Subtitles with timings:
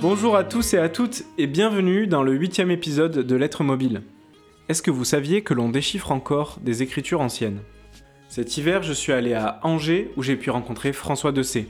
[0.00, 4.02] Bonjour à tous et à toutes et bienvenue dans le huitième épisode de Lettres mobiles.
[4.68, 7.58] Est-ce que vous saviez que l'on déchiffre encore des écritures anciennes?
[8.28, 11.66] Cet hiver, je suis allé à Angers où j'ai pu rencontrer François Dessay.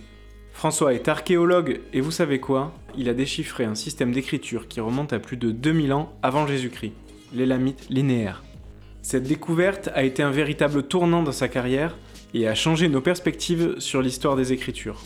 [0.52, 2.74] François est archéologue et vous savez quoi?
[2.98, 6.92] Il a déchiffré un système d'écriture qui remonte à plus de 2000 ans avant Jésus-Christ,
[7.32, 8.44] l'élamite linéaire.
[9.00, 11.96] Cette découverte a été un véritable tournant dans sa carrière
[12.34, 15.00] et a changé nos perspectives sur l'histoire des écritures.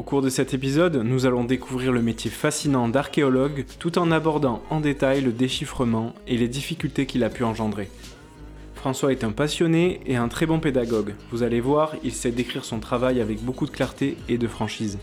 [0.00, 4.62] Au cours de cet épisode, nous allons découvrir le métier fascinant d'archéologue tout en abordant
[4.70, 7.90] en détail le déchiffrement et les difficultés qu'il a pu engendrer.
[8.74, 11.12] François est un passionné et un très bon pédagogue.
[11.30, 14.98] Vous allez voir, il sait décrire son travail avec beaucoup de clarté et de franchise.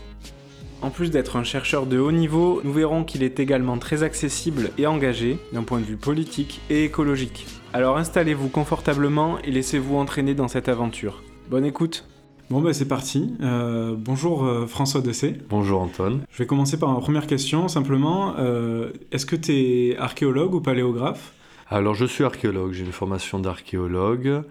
[0.82, 4.72] En plus d'être un chercheur de haut niveau, nous verrons qu'il est également très accessible
[4.78, 7.46] et engagé d'un point de vue politique et écologique.
[7.72, 11.22] Alors installez-vous confortablement et laissez-vous entraîner dans cette aventure.
[11.48, 12.04] Bonne écoute
[12.50, 13.34] Bon bah c'est parti.
[13.42, 15.36] Euh, bonjour euh, François Dessay.
[15.50, 16.22] Bonjour Antoine.
[16.30, 18.36] Je vais commencer par ma première question simplement.
[18.38, 21.34] Euh, est-ce que tu es archéologue ou paléographe?
[21.68, 24.44] Alors je suis archéologue, j'ai une formation d'archéologue.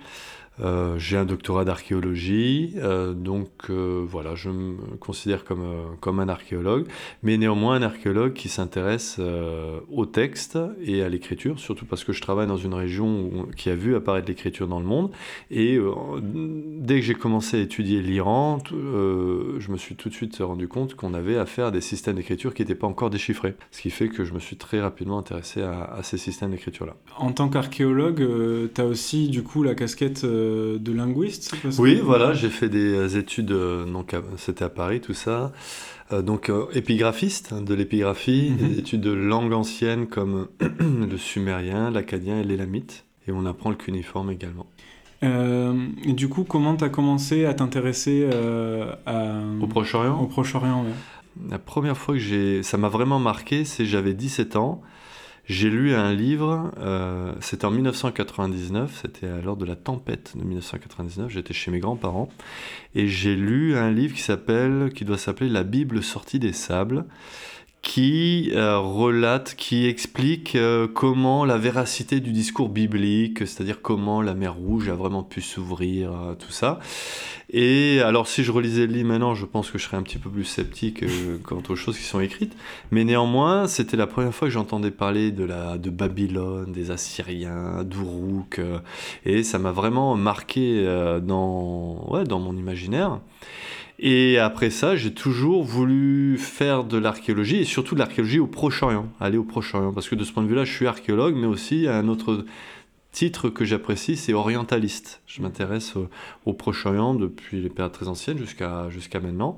[0.60, 5.66] Euh, j'ai un doctorat d'archéologie, euh, donc euh, voilà, je me considère comme,
[6.00, 6.88] comme un archéologue,
[7.22, 9.20] mais néanmoins un archéologue qui s'intéresse
[9.92, 13.76] au texte et à l'écriture, surtout parce que je travaille dans une région qui a
[13.76, 15.12] vu apparaître l'écriture dans le monde.
[15.52, 15.80] Et
[16.22, 20.96] dès que j'ai commencé à étudier l'Iran, je me suis tout de suite rendu compte
[20.96, 24.10] qu'on avait affaire à des systèmes d'écriture qui n'étaient pas encore déchiffrés, ce qui fait
[24.10, 26.96] que je me suis très rapidement intéressé à, à ces systèmes d'écriture-là.
[27.18, 28.28] En tant qu'archéologue,
[28.74, 30.26] tu as aussi du coup la casquette
[30.80, 35.14] de linguiste Oui, voilà, j'ai fait des euh, études, euh, donc c'était à Paris tout
[35.14, 35.52] ça.
[36.12, 38.68] Euh, donc épigraphiste hein, de l'épigraphie, mhm.
[38.68, 43.06] des études de langue ancienne comme le sumérien, l'acadien et l'élamite.
[43.28, 44.68] Et on apprend le cuniforme également.
[45.22, 50.18] et du coup, comment tu as commencé à t'intéresser au Proche-Orient?
[50.22, 50.86] Au Proche-Orient,
[51.50, 52.64] La première fois que j'ai...
[52.64, 54.82] Ça m'a vraiment marqué, c'est j'avais 17 ans.
[55.48, 61.32] J'ai lu un livre, euh, c'était en 1999, c'était lors de la tempête de 1999,
[61.32, 62.28] j'étais chez mes grands-parents,
[62.96, 67.06] et j'ai lu un livre qui s'appelle, qui doit s'appeler La Bible sortie des sables,
[67.88, 74.34] qui euh, relate, qui explique euh, comment la véracité du discours biblique, c'est-à-dire comment la
[74.34, 76.80] mer Rouge a vraiment pu s'ouvrir, tout ça.
[77.50, 80.18] Et alors, si je relisais le livre maintenant, je pense que je serais un petit
[80.18, 82.58] peu plus sceptique euh, quant aux choses qui sont écrites.
[82.92, 87.86] Mais néanmoins, c'était la première fois que j'entendais parler de, la, de Babylone, des Assyriens,
[87.86, 88.60] d'Uruk.
[89.24, 90.86] Et ça m'a vraiment marqué
[91.24, 93.22] dans, ouais, dans mon imaginaire.
[94.00, 99.08] Et après ça, j'ai toujours voulu faire de l'archéologie et surtout de l'archéologie au Proche-Orient,
[99.20, 99.92] aller au Proche-Orient.
[99.92, 102.46] Parce que de ce point de vue-là, je suis archéologue, mais aussi un autre
[103.12, 105.22] titre que j'apprécie, c'est orientaliste.
[105.26, 105.96] Je m'intéresse
[106.46, 109.58] au, Proche-Orient depuis les périodes très anciennes jusqu'à jusqu'à maintenant.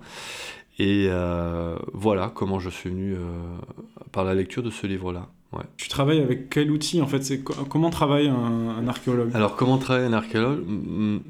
[0.78, 3.18] Et euh, voilà comment je suis venu euh,
[4.14, 5.28] par la lecture de ce livre-là.
[5.52, 5.64] Ouais.
[5.78, 9.32] Tu travailles avec quel outil en fait c'est Comment travaille un, archéologue?
[9.34, 10.64] Alors comment travaille un archéologue?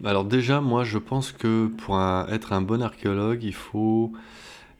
[0.03, 1.97] Alors déjà moi je pense que pour
[2.29, 4.11] être un bon archéologue il faut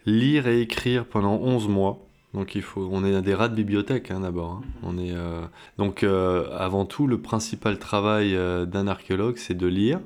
[0.05, 2.05] lire et écrire pendant 11 mois.
[2.33, 4.51] Donc il faut, on est des rats de bibliothèque hein, d'abord.
[4.51, 4.61] Hein.
[4.83, 5.45] On est euh,
[5.77, 9.99] donc euh, avant tout le principal travail euh, d'un archéologue, c'est de lire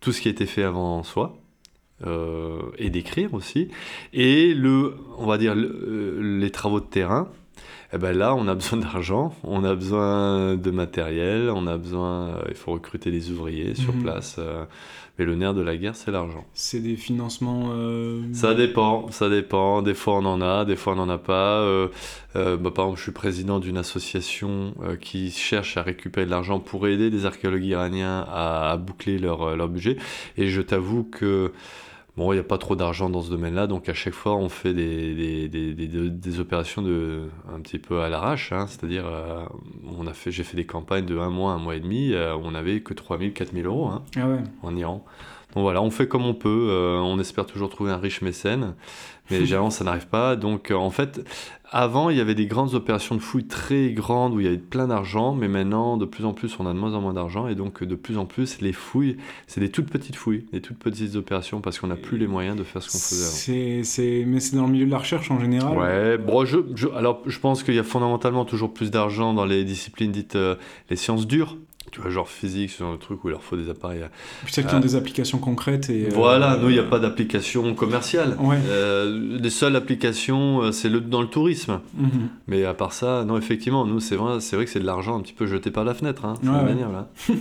[0.00, 1.38] tout ce qui a été fait avant soi
[2.76, 3.68] et d'écrire aussi.
[4.12, 7.30] Et le, on va dire les travaux de terrain.
[7.92, 12.38] Eh ben là, on a besoin d'argent, on a besoin de matériel, on a besoin,
[12.48, 14.02] il faut recruter des ouvriers sur mhm.
[14.02, 14.38] place.
[15.18, 16.44] Mais le nerf de la guerre, c'est l'argent.
[16.54, 17.70] C'est des financements.
[17.72, 19.80] Euh, ça dépend, ça dépend.
[19.80, 21.60] Des fois on en a, des fois on n'en a pas.
[21.60, 21.86] Euh,
[22.34, 26.58] euh, bah, par exemple, je suis président d'une association qui cherche à récupérer de l'argent
[26.58, 29.98] pour aider des archéologues iraniens à, boucler leur, leur budget.
[30.36, 31.52] Et je t'avoue que
[32.16, 34.48] Bon, il n'y a pas trop d'argent dans ce domaine-là, donc à chaque fois on
[34.48, 39.42] fait des, des, des, des, opérations de, un petit peu à l'arrache, hein, c'est-à-dire euh,
[39.98, 42.36] on a fait, j'ai fait des campagnes de un mois, un mois et demi, euh,
[42.36, 44.38] on n'avait que 3000, 4000 euros hein, ah ouais.
[44.62, 45.04] en Iran.
[45.54, 48.74] Donc voilà, on fait comme on peut, euh, on espère toujours trouver un riche mécène,
[49.30, 50.36] mais généralement ça n'arrive pas.
[50.36, 51.26] Donc en fait,
[51.70, 54.58] avant il y avait des grandes opérations de fouilles très grandes où il y avait
[54.58, 57.48] plein d'argent, mais maintenant de plus en plus on a de moins en moins d'argent
[57.48, 59.16] et donc de plus en plus les fouilles,
[59.46, 62.56] c'est des toutes petites fouilles, des toutes petites opérations parce qu'on n'a plus les moyens
[62.56, 63.82] de faire ce qu'on faisait avant.
[63.84, 65.76] C'est, mais c'est dans le milieu de la recherche en général.
[65.76, 66.58] Ouais, bon, je,
[66.94, 70.56] alors je pense qu'il y a fondamentalement toujours plus d'argent dans les disciplines dites euh,
[70.90, 71.56] les sciences dures
[71.94, 74.04] tu vois, genre physique, sur un truc où il leur faut des appareils.
[74.44, 75.90] Puis celles qui ont des applications concrètes.
[75.90, 78.36] Et, euh, voilà, nous, il n'y a pas d'application commerciale.
[78.68, 81.80] Euh, les seules applications, euh, c'est le, dans le tourisme.
[81.96, 82.28] Mhm.
[82.48, 85.20] Mais à part ça, non, effectivement, nous, c'est vrai, vrai que c'est de l'argent un
[85.20, 87.08] petit peu jeté par la fenêtre, hein, manière, là.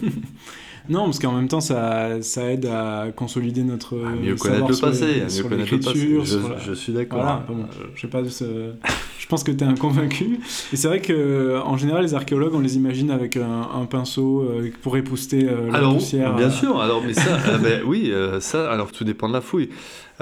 [0.90, 3.96] Non, parce qu'en même temps, ça, ça aide à consolider notre.
[4.06, 5.06] À mieux savoir connaître le les- passé,
[5.42, 6.18] mieux connaître le passé.
[6.20, 7.20] Je, sur la- je suis d'accord.
[7.22, 7.66] Voilà, bon,
[7.96, 8.72] je sais pas, ce-
[9.18, 10.40] je pense que tu es un convaincu.
[10.74, 14.42] Et c'est vrai que en général, les archéologues, on les imagine avec un, un pinceau
[14.42, 16.36] euh, pour épousser euh, la Alors, poussière.
[16.36, 16.82] bien euh, sûr.
[16.82, 18.70] Alors, mais ça, ah ben oui, euh, ça.
[18.70, 19.70] Alors, tout dépend de la fouille,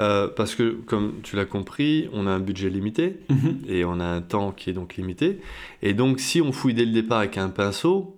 [0.00, 3.58] Euh, parce que comme tu l'as compris, on a un budget limité mhm.
[3.68, 5.38] et on a un temps qui est donc limité.
[5.82, 8.16] Et donc, si on fouille dès le départ avec un pinceau,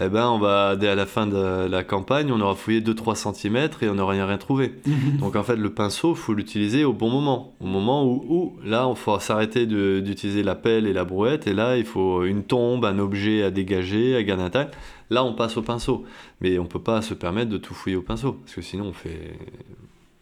[0.00, 3.32] eh ben, on va dès à la fin de la campagne, on aura fouillé 2-3
[3.32, 4.74] cm et on n'aura rien, rien trouvé.
[5.18, 7.54] Donc en fait, le pinceau, faut l'utiliser au bon moment.
[7.60, 11.46] Au moment où, où là, il faut s'arrêter d'utiliser la pelle et la brouette.
[11.46, 14.76] Et là, il faut une tombe, un objet à dégager, à garder intact.
[15.10, 16.04] Là, on passe au pinceau.
[16.40, 18.34] Mais on peut pas se permettre de tout fouiller au pinceau.
[18.34, 19.36] Parce que sinon, on fait...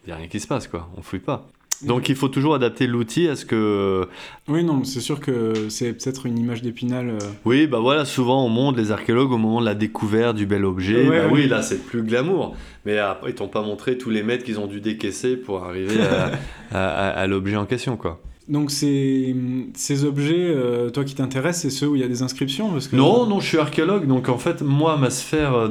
[0.05, 0.89] Il n'y a rien qui se passe, quoi.
[0.97, 1.47] On fouille pas.
[1.83, 4.07] Donc il faut toujours adapter l'outil à ce que...
[4.47, 7.09] Oui, non, c'est sûr que c'est peut-être une image d'épinal.
[7.09, 10.45] euh, Oui, bah voilà, souvent on montre les archéologues au moment de la découverte du
[10.47, 11.07] bel objet.
[11.07, 12.55] Ouais, bah oui, là c'est plus glamour.
[12.85, 16.01] Mais après, ils t'ont pas montré tous les mètres qu'ils ont dû décaisser pour arriver
[16.01, 16.31] à,
[16.71, 18.21] à- à- à l'objet en question, quoi.
[18.47, 19.35] Donc ces,
[19.75, 22.87] ces objets, euh, toi qui t'intéresse, c'est ceux où il y a des inscriptions parce
[22.87, 22.95] que...
[22.95, 25.69] Non, non, je suis archéologue, donc en fait, moi, ma sphère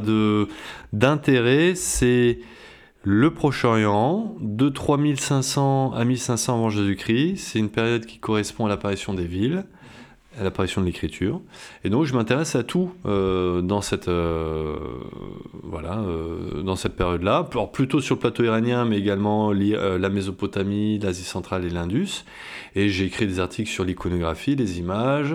[0.92, 2.38] d'intérêt, c'est
[3.08, 7.36] le Proche-Orient, de 3500 à 1500 avant Jésus-Christ.
[7.36, 9.64] C'est une période qui correspond à l'apparition des villes,
[10.38, 11.40] à l'apparition de l'écriture.
[11.84, 14.76] Et donc, je m'intéresse à tout euh, dans cette euh,
[15.62, 17.48] voilà euh, dans cette période-là.
[17.52, 22.24] Alors, plutôt sur le plateau iranien, mais également la Mésopotamie, l'Asie centrale et l'Indus.
[22.74, 25.34] Et j'ai écrit des articles sur l'iconographie, les images,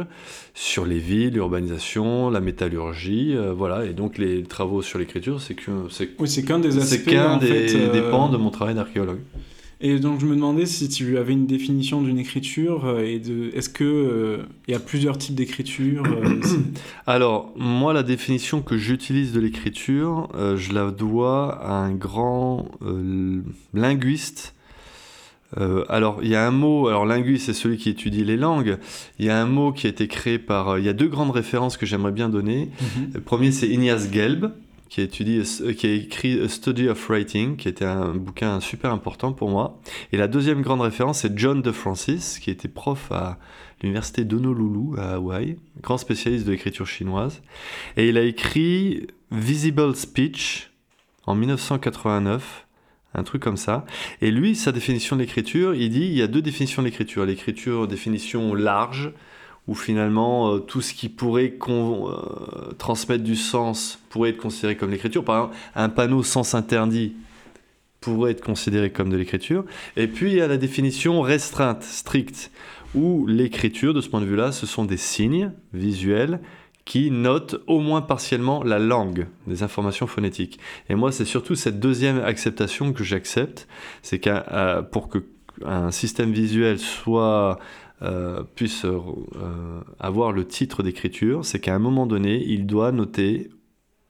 [0.53, 3.85] sur les villes, l'urbanisation, la métallurgie, voilà.
[3.85, 7.09] Et donc les travaux sur l'écriture, c'est que c'est Oui, c'est qu'un des c'est aspects.
[7.09, 9.21] qu'un en des, fait, des pans de mon travail d'archéologue.
[9.83, 13.49] Et donc je me demandais si tu avais une définition d'une écriture euh, et de
[13.55, 16.39] est-ce que euh, il y a plusieurs types d'écriture euh,
[17.07, 22.69] Alors, moi, la définition que j'utilise de l'écriture, euh, je la dois à un grand
[23.73, 24.53] linguiste.
[25.89, 28.77] Alors, il y a un mot, alors linguiste, c'est celui qui étudie les langues.
[29.19, 30.79] Il y a un mot qui a été créé par.
[30.79, 32.69] il y a deux grandes références que j'aimerais bien donner.
[33.13, 34.53] Le premier, c'est Ignace Gelb,
[34.91, 39.31] qui euh, qui a écrit A Study of Writing, qui était un bouquin super important
[39.31, 39.79] pour moi.
[40.11, 43.39] Et la deuxième grande référence, c'est John de Francis, qui était prof à
[43.81, 47.41] l'université d'Honolulu, à Hawaï, grand spécialiste de l'écriture chinoise.
[47.95, 50.71] Et il a écrit Visible Speech
[51.25, 52.67] en 1989.
[53.13, 53.85] Un truc comme ça.
[54.21, 57.25] Et lui, sa définition de l'écriture, il dit il y a deux définitions de l'écriture.
[57.25, 59.11] L'écriture, définition large,
[59.71, 64.91] où finalement euh, tout ce qui pourrait euh, transmettre du sens pourrait être considéré comme
[64.91, 65.23] l'écriture.
[65.23, 67.13] Par exemple, un panneau sens interdit
[68.01, 69.63] pourrait être considéré comme de l'écriture.
[69.95, 72.51] Et puis il y a la définition restreinte, stricte,
[72.95, 76.41] où l'écriture, de ce point de vue-là, ce sont des signes visuels
[76.83, 80.59] qui notent au moins partiellement la langue, des informations phonétiques.
[80.89, 83.69] Et moi, c'est surtout cette deuxième acceptation que j'accepte,
[84.01, 85.19] c'est qu'un euh, pour que
[85.65, 87.59] un système visuel soit
[88.03, 88.99] euh, puisse euh,
[89.99, 93.49] avoir le titre d'écriture, c'est qu'à un moment donné, il doit noter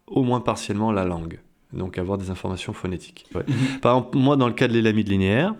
[0.07, 1.39] au moins partiellement la langue.
[1.73, 3.25] Donc avoir des informations phonétiques.
[3.33, 3.43] Ouais.
[3.47, 3.79] Mhm.
[3.81, 5.55] Par exemple, moi, dans le cas de l'élamite linéaire,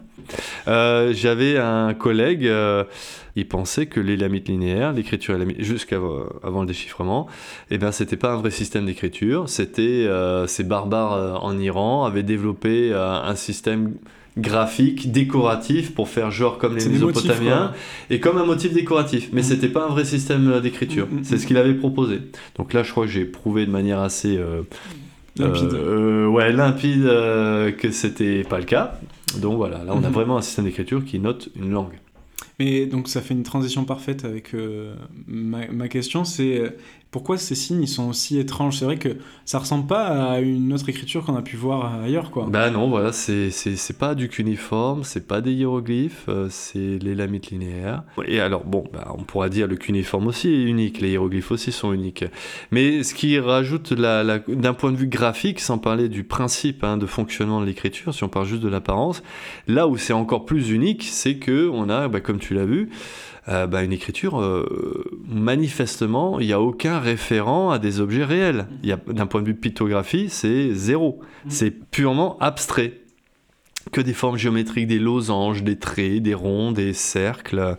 [0.68, 2.84] euh, j'avais un collègue, euh,
[3.38, 7.28] il pensait que l'élamite linéaire, l'écriture élamite, jusqu'avant avant le déchiffrement,
[7.70, 9.48] eh ben, c'était pas un vrai système d'écriture.
[9.48, 13.94] C'était euh, ces barbares euh, en Iran avaient développé euh, un système
[14.38, 17.74] graphique, décoratif, pour faire genre comme les motifs, Mésopotamiens,
[18.10, 19.30] et comme un motif décoratif.
[19.34, 19.48] Mais Mhm.
[19.48, 21.08] c'était pas un vrai système euh, d'écriture.
[21.12, 22.20] Mhm, C'est ce qu'il avait proposé.
[22.58, 24.62] Donc là, je crois que j'ai prouvé de manière assez euh,
[25.38, 25.74] limpide.
[25.74, 29.00] euh, ouais, limpide euh, que c'était pas le cas.
[29.42, 30.14] Donc voilà, là on a Mhm.
[30.14, 32.00] vraiment un système d'écriture qui note une langue.
[32.60, 34.94] Mais donc ça fait une transition parfaite avec euh,
[35.28, 36.76] ma, ma question, c'est
[37.12, 38.78] pourquoi ces signes ils sont aussi étranges?
[38.78, 42.32] C'est vrai que ça ressemble pas à une autre écriture qu'on a pu voir ailleurs,
[42.32, 42.48] quoi.
[42.50, 43.52] Bah non, voilà, c'est
[44.00, 48.04] pas du cuniforme, c'est pas des hiéroglyphes, euh, c'est les lamites linéaires.
[48.26, 51.72] Et alors, bon, bah, on pourra dire le cuniforme aussi est unique, les hiéroglyphes aussi
[51.74, 52.24] sont uniques.
[52.72, 56.84] Mais ce qui rajoute, la- la- d'un point de vue graphique, sans parler du principe
[56.84, 59.22] hein, de fonctionnement de l'écriture, si on parle juste de l'apparence,
[59.68, 62.90] là où c'est encore plus unique, c'est que on a, bah, comme tu l'as vu,
[63.50, 68.68] euh, bah, une écriture, euh, manifestement, il n'y a aucun référent à des objets réels.
[69.08, 71.22] D'un point de vue pictographie, c'est zéro.
[71.48, 73.00] C'est purement abstrait.
[73.92, 77.78] Que des formes géométriques, des losanges, des traits, des ronds, des cercles.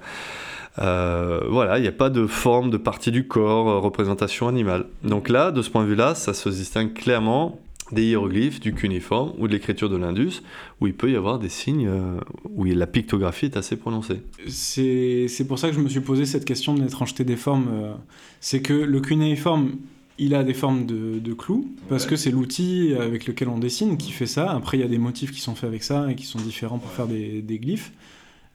[0.80, 4.86] Euh, voilà, il n'y a pas de forme de partie du corps, représentation animale.
[5.04, 7.60] Donc là, de ce point de vue-là, ça se distingue clairement
[7.92, 10.42] des hiéroglyphes, du cuniforme ou de l'écriture de l'Indus,
[10.80, 12.18] où il peut y avoir des signes euh,
[12.54, 14.22] où la pictographie est assez prononcée.
[14.48, 17.68] C'est c'est pour ça que je me suis posé cette question de l'étrangeté des formes.
[17.72, 17.92] euh,
[18.40, 19.72] c'est que le cunéiforme,
[20.18, 23.96] il a des formes de, de clous, parce que c'est l'outil avec lequel on dessine
[23.96, 24.50] qui fait ça.
[24.50, 26.78] Après, il y a des motifs qui sont faits avec ça et qui sont différents
[26.78, 27.92] pour faire des, des glyphes.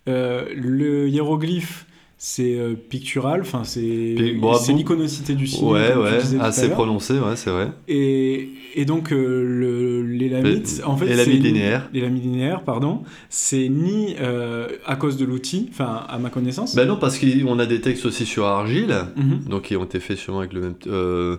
[0.08, 1.86] Euh, le hiéroglyphe,
[2.20, 4.16] c'est euh, pictural, enfin c'est
[4.60, 5.68] c'est l'iconicité du signe.
[5.68, 7.70] Ouais, ouais, assez prononcé, ouais, c'est vrai.
[7.88, 11.90] Et, et donc euh, le, l'élamite, Les- en fait, l'élamite c'est- linéaire.
[11.94, 16.76] l'élamite linéaire, pardon, c'est ni euh, à cause de l'outil, enfin à ma connaissance.
[16.76, 19.42] Ben non, parce qu'on a des textes aussi sur argile, Mhm.
[19.50, 20.76] donc qui ont été faits sûrement avec le même.
[20.88, 21.38] euh,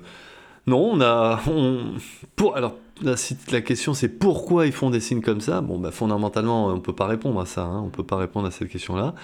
[0.68, 1.40] Non, on a.
[1.50, 1.94] on-
[2.37, 2.54] Pour...
[2.56, 5.90] Alors, la, si la question c'est pourquoi ils font des signes comme ça Bon, bah,
[5.90, 9.14] fondamentalement, on peut pas répondre à ça, hein, on peut pas répondre à cette question-là.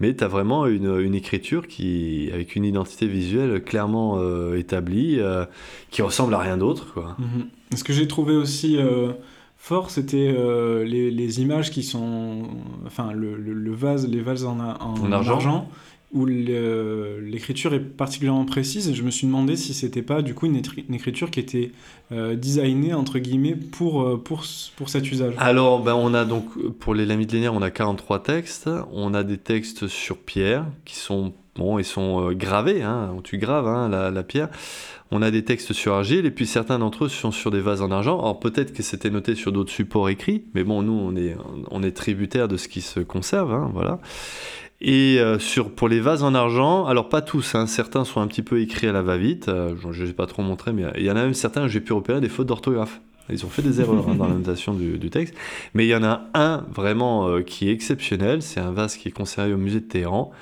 [0.00, 5.18] Mais tu as vraiment une, une écriture qui, avec une identité visuelle clairement euh, établie,
[5.18, 5.44] euh,
[5.90, 7.16] qui ressemble à rien d'autre, quoi.
[7.18, 7.46] Mhm.
[7.76, 9.12] Ce que j'ai trouvé aussi euh,
[9.56, 10.34] fort, c'était
[10.84, 12.42] les, les images qui sont,
[12.86, 15.68] enfin le, le- le vase, les vases en, a- en En argent.
[16.12, 18.92] Où l'écriture est particulièrement précise.
[18.92, 21.72] Je me suis demandé si c'était pas du coup une, écriture qui était
[22.12, 24.44] euh, designée entre guillemets pour euh, pour
[24.76, 25.34] pour cet usage.
[25.38, 26.46] Alors, ben, on a donc,
[26.78, 28.68] pour les lamites linéaires, on a 43 textes.
[28.92, 33.38] On a des textes sur pierre qui sont, bon, ils sont euh, gravés, hein, tu
[33.38, 34.50] graves hein, la, la pierre.
[35.10, 37.82] On a des textes sur argile et puis certains d'entre eux sont sur des vases
[37.82, 38.18] en argent.
[38.18, 41.36] Alors peut-être que c'était noté sur d'autres supports écrits, mais bon, nous, on est,
[41.70, 43.98] on est tributaire de ce qui se conserve, hein, voilà.
[44.84, 48.26] Et euh, sur, pour les vases en argent, alors pas tous, hein, certains sont un
[48.26, 51.10] petit peu écrits à la va-vite, euh, je n'ai pas trop montré, mais il y
[51.10, 53.00] en a même certains où j'ai pu repérer des fautes d'orthographe.
[53.30, 55.34] Ils ont fait des erreurs hein, dans la du, texte.
[55.74, 59.08] Mais il y en a un vraiment euh, qui est exceptionnel, c'est un vase qui
[59.08, 60.32] est conservé au musée de Téhéran,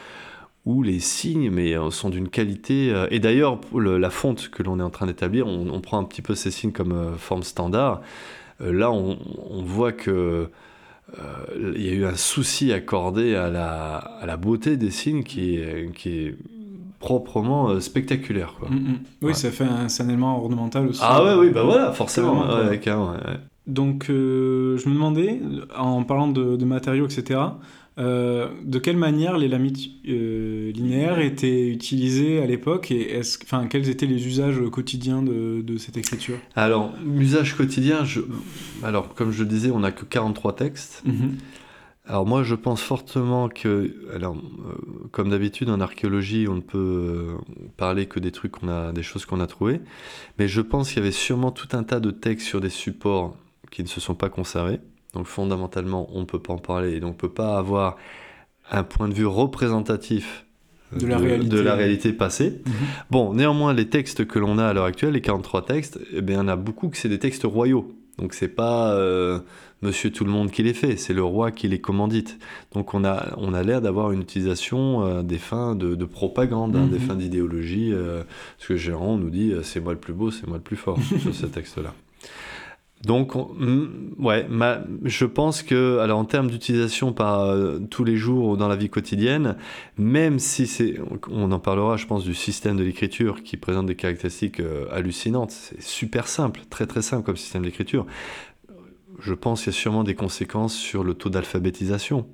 [0.67, 2.93] où les signes euh, sont d'une qualité...
[2.93, 6.23] euh, et d'ailleurs, la fonte que l'on est en train d'établir, on, prend un petit
[6.23, 8.01] peu ces signes comme euh, forme standard.
[8.61, 9.17] Euh, là, on
[9.63, 10.49] voit que...
[11.19, 15.23] euh, il y a eu un souci accordé à la, à la beauté des signes
[15.23, 16.37] qui est, qui est
[16.99, 18.55] proprement euh, spectaculaire.
[18.59, 18.69] Quoi.
[18.71, 18.99] Mhm.
[19.23, 19.35] Oui, Ouais.
[19.35, 21.01] ça fait un, un élément ornemental aussi.
[21.03, 22.41] Ah ouais, oui, bah voilà, forcément.
[22.41, 22.69] Carrément, quoi.
[22.71, 23.39] ouais, carrément, ouais.
[23.67, 25.41] Donc, euh, je me demandais,
[25.77, 27.41] en parlant de, de matériaux, etc.,
[28.01, 33.67] euh, de quelle manière les lamites euh, linéaires étaient utilisées à l'époque et est-ce, enfin,
[33.67, 36.39] quels étaient les usages quotidiens de, de cette écriture?
[36.57, 38.21] Alors, usage quotidien, je...
[38.83, 41.03] alors comme je le disais, on n'a que 43 textes.
[41.05, 41.37] Mhm.
[42.07, 47.37] Alors moi, je pense fortement que, alors, euh, comme d'habitude en archéologie, on ne peut
[47.77, 49.81] parler que des trucs qu'on a, des choses qu'on a trouvées,
[50.39, 53.37] mais je pense qu'il y avait sûrement tout un tas de textes sur des supports
[53.71, 54.81] qui ne se sont pas conservés.
[55.15, 57.97] Donc fondamentalement, on ne peut pas en parler et donc on ne peut pas avoir
[58.71, 60.47] un point de vue représentatif
[60.95, 61.49] euh, De la réalité.
[61.49, 62.61] de la réalité passée.
[62.65, 62.73] Mhm.
[63.11, 66.37] Bon, néanmoins, les textes que l'on a à l'heure actuelle, les 43 textes, eh bien,
[66.37, 67.93] il y en a beaucoup que c'est des textes royaux.
[68.19, 69.39] Donc c'est pas euh,
[69.83, 72.39] Monsieur tout le monde qui les fait, c'est le roi qui les commandite.
[72.75, 76.77] Donc on a, on a l'air d'avoir une utilisation euh, des fins de, de propagande,
[76.77, 76.91] hein, Mhm.
[76.91, 77.91] des fins d'idéologie.
[77.95, 78.23] euh,
[78.59, 80.99] parce que Géran nous dit c'est moi le plus beau, c'est moi le plus fort
[81.23, 81.95] sur ce texte-là.
[83.03, 83.49] Donc, on-
[84.19, 84.47] ouais,
[85.05, 88.91] je pense que, alors en termes d'utilisation par euh, tous les jours dans la vie
[88.91, 89.57] quotidienne,
[89.97, 90.97] même si c'est,
[91.31, 95.51] on en parlera, je pense, du système de l'écriture qui présente des caractéristiques euh, hallucinantes,
[95.51, 98.05] c'est super simple, très très simple comme système d'écriture.
[99.19, 102.27] Je pense qu'il y a sûrement des conséquences sur le taux d'alphabétisation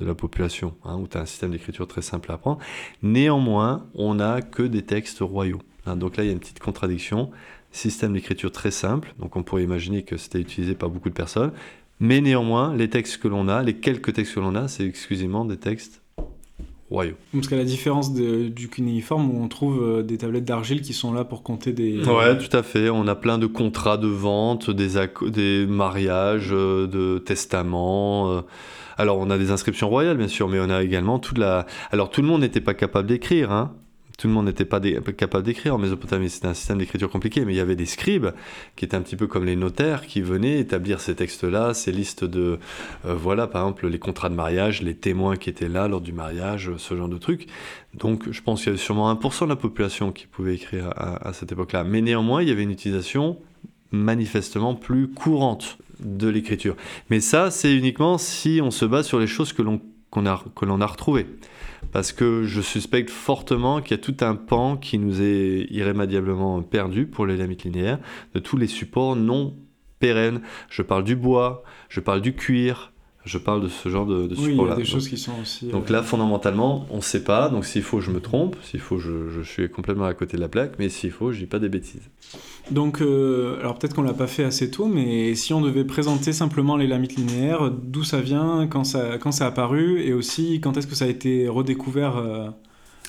[0.00, 2.58] de la population, hein, où tu as un système d'écriture très simple à apprendre.
[3.02, 5.60] Néanmoins, on n'a que des textes royaux.
[5.86, 5.96] hein.
[5.96, 7.30] donc là, il y a une petite contradiction
[7.72, 11.52] système d'écriture très simple, donc on pourrait imaginer que c'était utilisé par beaucoup de personnes,
[12.00, 15.44] mais néanmoins, les textes que l'on a, les quelques textes que l'on a, c'est exclusivement
[15.44, 16.02] des textes
[16.90, 17.14] royaux.
[17.32, 20.92] Parce qu'à la différence de- du cunéiforme où on trouve euh, des tablettes d'argile qui
[20.92, 22.02] sont là pour compter des.
[22.02, 22.90] Ouais, tout à fait.
[22.90, 24.94] On a plein de contrats de vente, des,
[25.28, 28.32] des mariages, euh, de testaments.
[28.32, 28.40] euh.
[28.98, 31.64] Alors, on a des inscriptions royales, bien sûr, mais on a également toute la.
[31.92, 33.72] Alors, tout le monde n'était pas capable d'écrire, hein.
[34.20, 34.80] Tout le monde n'était pas
[35.16, 36.28] capable d'écrire en Mésopotamie.
[36.28, 38.26] C'était un système d'écriture compliqué, mais il y avait des scribes
[38.76, 42.24] qui étaient un petit peu comme les notaires qui venaient établir ces textes-là, ces listes
[42.24, 42.58] de.
[43.06, 46.12] euh, voilà, par exemple, les contrats de mariage, les témoins qui étaient là lors du
[46.12, 47.46] mariage, ce genre de trucs.
[47.94, 51.32] Donc, je pense qu'il y avait sûrement 1% de la population qui pouvait écrire à,
[51.32, 51.84] cette époque-là.
[51.84, 53.38] Mais néanmoins, il y avait une utilisation
[53.90, 56.76] manifestement plus courante de l'écriture.
[57.08, 59.80] Mais ça, c'est uniquement si on se base sur les choses que l'on
[60.26, 61.26] a retrouvées.
[61.92, 66.62] Parce que je suspecte fortement qu'il y a tout un pan qui nous est irrémédiablement
[66.62, 67.98] perdu pour les lamites linéaires,
[68.34, 69.56] de tous les supports non
[69.98, 70.40] pérennes.
[70.68, 72.92] Je parle du bois, je parle du cuir,
[73.24, 75.18] je parle de ce genre de, de Oui, il y a des Donc- choses qui
[75.18, 75.68] sont aussi.
[75.68, 77.48] euh, donc là, fondamentalement, on ne sait pas.
[77.50, 78.56] Donc s'il faut, je me trompe.
[78.62, 80.72] S'il faut, je, je suis complètement à côté de la plaque.
[80.78, 82.08] Mais s'il faut, je dis pas des bêtises.
[82.70, 86.32] Donc, euh, alors peut-être qu'on l'a pas fait assez tôt, mais si on devait présenter
[86.32, 90.60] simplement les lamites linéaires, d'où ça vient, quand ça, quand ça a apparu, et aussi
[90.60, 92.48] quand est-ce que ça a été redécouvert euh,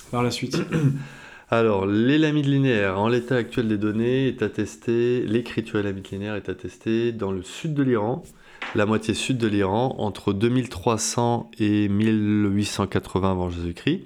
[0.10, 0.58] par la suite?
[1.50, 7.12] Alors, l'élamide linéaire, en l'état actuel des données, est attesté, l'écriture élamide linéaire est attestée
[7.12, 8.24] dans le sud de l'Iran,
[8.76, 14.02] la moitié sud de l'Iran, entre 2300 et 1880 avant Jésus-Christ.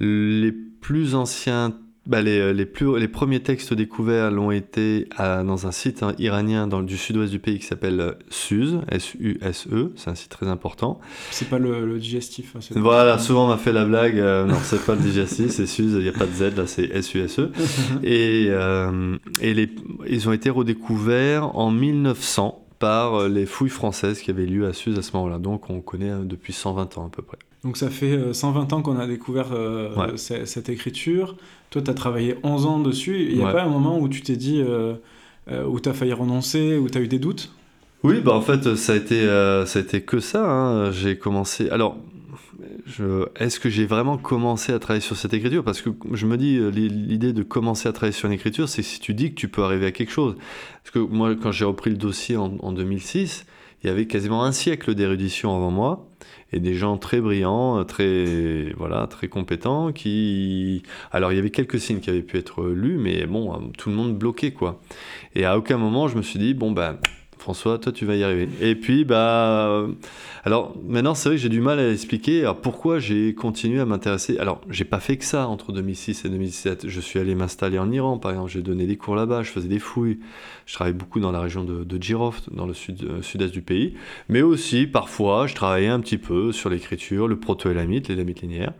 [0.00, 1.74] Les plus anciens
[2.04, 6.14] bah, les, les, plus, les premiers textes découverts l'ont été à, dans un site hein,
[6.18, 10.98] iranien dans, du sud-ouest du pays qui s'appelle Suse, S-U-S-E, c'est un site très important.
[11.30, 12.56] C'est pas le, le digestif.
[12.56, 15.66] Hein, voilà, souvent on m'a fait la blague, euh, non, c'est pas le digestif, c'est
[15.66, 17.52] Suse, il n'y a pas de Z, là c'est S-U-S-E.
[18.02, 19.70] et euh, et les,
[20.08, 24.98] ils ont été redécouverts en 1900 par les fouilles françaises qui avaient lieu à Suse
[24.98, 27.38] à ce moment-là, donc on connaît euh, depuis 120 ans à peu près.
[27.62, 31.36] Donc ça fait 120 ans qu'on a découvert euh, cette écriture.
[31.70, 33.28] Toi, tu as travaillé 11 ans dessus.
[33.30, 34.94] Il n'y a pas un moment où tu t'es dit, euh,
[35.48, 37.52] euh, où tu as failli renoncer, où tu as eu des doutes?
[38.02, 39.26] Oui, bah en fait, ça a été,
[39.64, 40.50] ça a été que ça.
[40.50, 40.90] Hein.
[40.90, 41.70] J'ai commencé.
[41.70, 41.96] Alors.
[43.36, 45.64] Est-ce que j'ai vraiment commencé à travailler sur cette écriture?
[45.64, 49.00] Parce que je me dis, l'idée de commencer à travailler sur une écriture, c'est si
[49.00, 50.36] tu dis que tu peux arriver à quelque chose.
[50.82, 53.46] Parce que moi, quand j'ai repris le dossier en, en 2006,
[53.82, 56.08] il y avait quasiment un siècle d'érudition avant moi
[56.52, 61.80] et des gens très brillants, très voilà, très compétents qui alors il y avait quelques
[61.80, 64.80] signes qui avaient pu être lus mais bon, tout le monde bloqué quoi.
[65.34, 66.98] Et à aucun moment je me suis dit bon ben
[67.42, 68.48] François, toi tu vas y arriver.
[68.60, 69.84] Et puis bah
[70.44, 74.38] alors maintenant c'est vrai que j'ai du mal à expliquer pourquoi j'ai continué à m'intéresser.
[74.38, 76.88] Alors j'ai pas fait que ça entre 2006 et 2017.
[76.88, 79.68] Je suis allé m'installer en Iran par exemple, j'ai donné des cours là-bas, je faisais
[79.68, 80.18] des fouilles.
[80.66, 81.98] Je travaillais beaucoup dans la région de, de
[82.52, 83.94] dans le sud, euh, sud-est du pays,
[84.28, 88.72] mais aussi parfois je travaillais un petit peu sur l'écriture, le proto-élamite, l'élamite linéaire.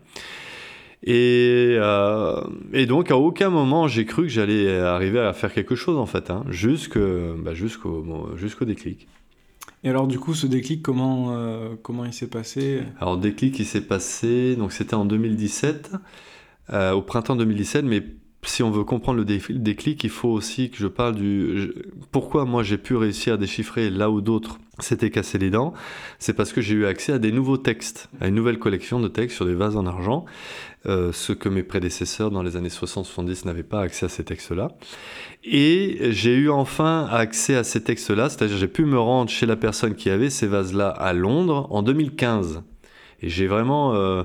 [1.05, 2.41] Et, euh,
[2.71, 6.05] et, donc, à aucun moment, j'ai cru que j'allais arriver à faire quelque chose, en
[6.05, 9.07] fait, hein, bah, jusqu'au jusqu'au déclic.
[9.83, 12.83] Et alors, du coup, ce déclic, comment, euh, comment il s'est passé?
[13.01, 15.91] Alors, déclic, il s'est passé, donc c'était en 2017,
[16.71, 18.01] euh, au printemps 2017, mais
[18.45, 21.71] si on veut comprendre le déclic, il faut aussi que je parle du
[22.11, 25.73] pourquoi moi j'ai pu réussir à déchiffrer là où d'autres s'étaient cassés les dents.
[26.19, 29.07] C'est parce que j'ai eu accès à des nouveaux textes, à une nouvelle collection de
[29.07, 30.25] textes sur des vases en argent,
[30.85, 34.69] euh, ce que mes prédécesseurs dans les années 60-70 n'avaient pas accès à ces textes-là.
[35.43, 39.55] Et j'ai eu enfin accès à ces textes-là, c'est-à-dire j'ai pu me rendre chez la
[39.55, 42.63] personne qui avait ces vases-là à Londres en 2015.
[43.21, 44.23] Et j'ai vraiment euh,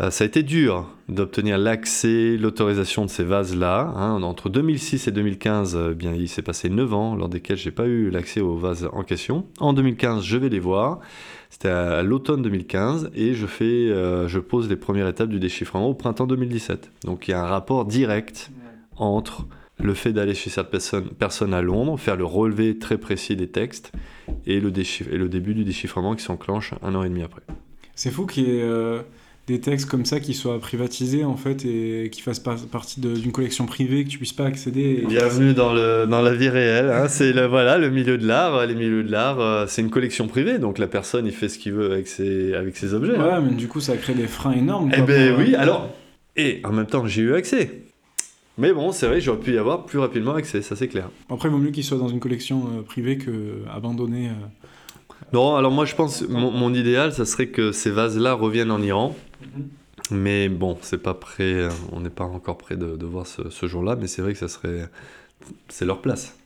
[0.00, 3.92] euh, ça a été dur d'obtenir l'accès, l'autorisation de ces vases-là.
[3.94, 4.22] Hein.
[4.22, 7.86] Entre 2006 et 2015, euh, bien, il s'est passé 9 ans lors desquels j'ai pas
[7.86, 9.46] eu l'accès aux vases en question.
[9.60, 10.98] En 2015, je vais les voir.
[11.48, 15.88] C'était à l'automne 2015 et je, fais, euh, je pose les premières étapes du déchiffrement
[15.88, 16.90] au printemps 2017.
[17.04, 18.50] Donc il y a un rapport direct
[18.96, 19.46] entre
[19.78, 23.92] le fait d'aller chez cette personne, à Londres, faire le relevé très précis des textes
[24.46, 27.42] et le, et le début du déchiffrement qui s'enclenche un an et demi après.
[27.94, 28.64] C'est fou qu'il y ait
[29.46, 33.66] des textes comme ça qui soient privatisés en fait et qui fassent partie d'une collection
[33.66, 35.04] privée que tu puisses pas accéder.
[35.06, 36.90] Bienvenue dans, le, dans la vie réelle.
[36.90, 37.08] Hein.
[37.08, 38.64] c'est le, voilà, le milieu de l'art.
[38.66, 41.58] Les milieux de l'art, euh, c'est une collection privée, donc la personne il fait ce
[41.58, 43.18] qu'il veut avec ses, avec ses objets.
[43.18, 44.90] Ouais, mais du coup ça crée des freins énormes.
[44.96, 45.90] Eh ben oui, alors.
[46.36, 47.82] Et en même temps j'ai eu accès.
[48.56, 51.10] Mais bon, c'est vrai, j'aurais pu y avoir plus rapidement accès, ça c'est clair.
[51.28, 54.28] Après, il vaut mieux qu'il soit dans une collection euh, privée que abandonné.
[54.28, 54.32] Euh,
[55.32, 58.80] non, alors moi je pense, mon, mon, idéal, ça serait que ces vases-là reviennent en
[58.80, 59.16] Iran.
[59.40, 59.68] Mhm.
[60.10, 64.06] Mais bon, c'est pas prêt, on n'est pas encore prêt de, voir ce, jour-là, mais
[64.06, 64.88] c'est vrai que ça serait,
[65.68, 66.36] c'est leur place.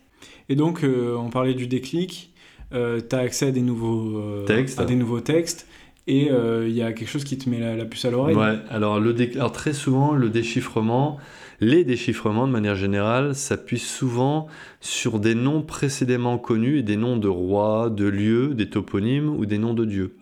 [0.49, 2.33] Et donc, euh, on parlait du déclic,
[2.73, 5.67] euh, tu as accès à des nouveaux euh, textes, à des nouveaux textes,
[6.07, 8.37] et il y a quelque chose qui te met la, puce à l'oreille.
[8.37, 11.19] Ouais, alors, le alors très souvent, le déchiffrement,
[11.61, 14.47] les déchiffrements de manière générale s'appuient souvent
[14.81, 19.45] sur des noms précédemment connus et des noms de rois, de lieux, des toponymes ou
[19.45, 20.15] des noms de dieux.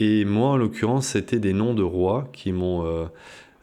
[0.00, 3.04] Et moi, en l'occurrence, c'était des noms de rois qui m'ont euh,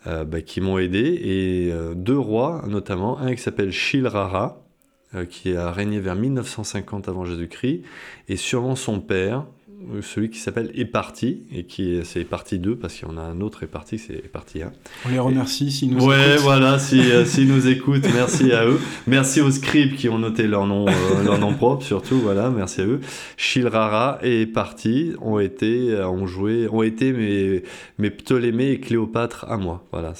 [0.06, 1.20] euh, bah, aidé.
[1.24, 4.64] Et euh, deux rois, notamment, un qui s'appelle Shilrara,
[5.30, 7.82] qui a régné vers 1950 avant Jésus-Christ,
[8.28, 9.46] et sûrement son père,
[10.02, 13.22] celui qui s'appelle Éparti, et qui est, c'est Éparti 2, parce qu'il y en a
[13.22, 14.72] un autre Éparti, c'est Éparti 1.
[15.06, 16.44] On les remercie s'ils nous ouais, écoutent.
[16.44, 18.80] voilà, s'ils euh, si, nous écoutent, merci à eux.
[19.06, 22.82] Merci aux scribes qui ont noté leur nom, euh, leur nom propre, surtout, voilà, merci
[22.82, 23.02] à eux.
[23.38, 27.64] Shilrara et Éparti ont été, ont joué, ont été mes,
[27.98, 29.84] mes Ptolémée et Cléopâtre à moi.
[29.92, 30.14] Voilà,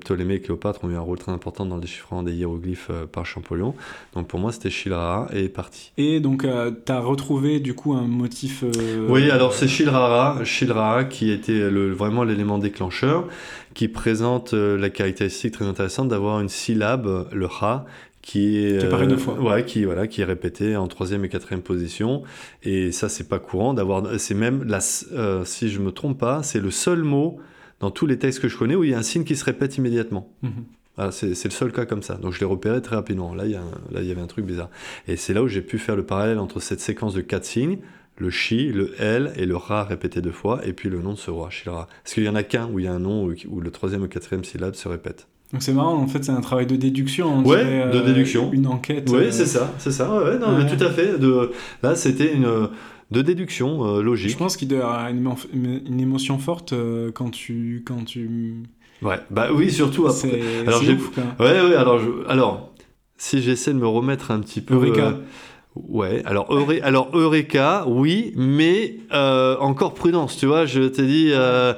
[0.00, 3.24] Ptolémée et Cléopâtre ont eu un rôle très important dans le déchiffrement des hiéroglyphes par
[3.24, 3.74] Champollion.
[4.14, 5.92] Donc pour moi, c'était Shilrara et Éparti.
[5.96, 11.04] Et donc, tu as retrouvé du coup un motif euh, oui, alors c'est Shilrara, Shilrara
[11.04, 13.28] qui était le, vraiment l'élément déclencheur,
[13.74, 17.84] qui présente euh, la caractéristique très intéressante d'avoir une syllabe, le ha,
[18.22, 19.40] qui est, qui deux fois.
[19.40, 22.24] Ouais, qui voilà, qui est répété en troisième et quatrième position.
[22.62, 24.18] Et ça, c'est pas courant d'avoir.
[24.18, 24.80] C'est même la,
[25.12, 27.38] euh, si je me trompe pas, c'est le seul mot
[27.80, 29.44] dans tous les textes que je connais où il y a un signe qui se
[29.44, 30.30] répète immédiatement.
[30.42, 30.64] Mhm.
[30.98, 32.16] Ah, c'est c'est le seul cas comme ça.
[32.16, 33.32] Donc je l'ai repéré très rapidement.
[33.34, 34.68] Là, il y, a là, il y avait un truc bizarre.
[35.06, 37.78] Et c'est là où j'ai pu faire le parallèle entre cette séquence de quatre signes,
[38.18, 41.18] le chi, le L et le ra répété deux fois, et puis le nom de
[41.18, 41.86] ce roi, Shilra.
[42.02, 44.02] Parce qu'il y en a qu'un où il y a un nom où, le troisième
[44.02, 45.28] ou quatrième syllabe se répète.
[45.52, 47.38] Donc c'est marrant, en fait, c'est un travail de déduction.
[47.38, 48.52] on Ouais, dirait, de déduction.
[48.52, 49.08] Une enquête.
[49.10, 50.12] Oui, euh, c'est ça, c'est ça.
[50.22, 51.18] Ouais, mais tout à fait.
[51.18, 51.52] De,
[51.82, 52.68] là, c'était une
[53.10, 54.36] de déduction euh, Je logique.
[54.36, 55.46] pense qu'il doit y avoir une, émo-
[55.86, 57.82] une émotion forte euh, quand tu.
[57.86, 58.56] Quand tu...
[59.00, 60.18] Ouais, bah oui, surtout après.
[60.18, 60.92] C'est Alors, j'ai-.
[60.92, 61.74] Ouais, ouais.
[61.76, 62.74] Alors, je- alors,
[63.16, 64.74] si j'essaie de me remettre un petit peu.
[64.74, 65.14] Eureka.
[65.74, 71.30] Ouais, alors, Euré- alors Eureka, oui, mais euh, encore prudence, tu vois, je t'ai dit.
[71.32, 71.72] Euh,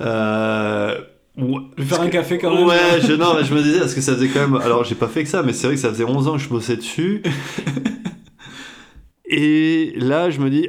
[0.00, 0.98] euh,
[1.38, 2.66] ouais, Je vais faire un café quand même.
[2.66, 4.56] Ouais, je, non, je me disais, parce que ça faisait quand même.
[4.60, 6.38] Alors, j'ai pas fait que ça, mais c'est vrai que ça faisait 11 ans que
[6.42, 7.22] je bossais dessus.
[9.24, 10.68] Et là, je me dis.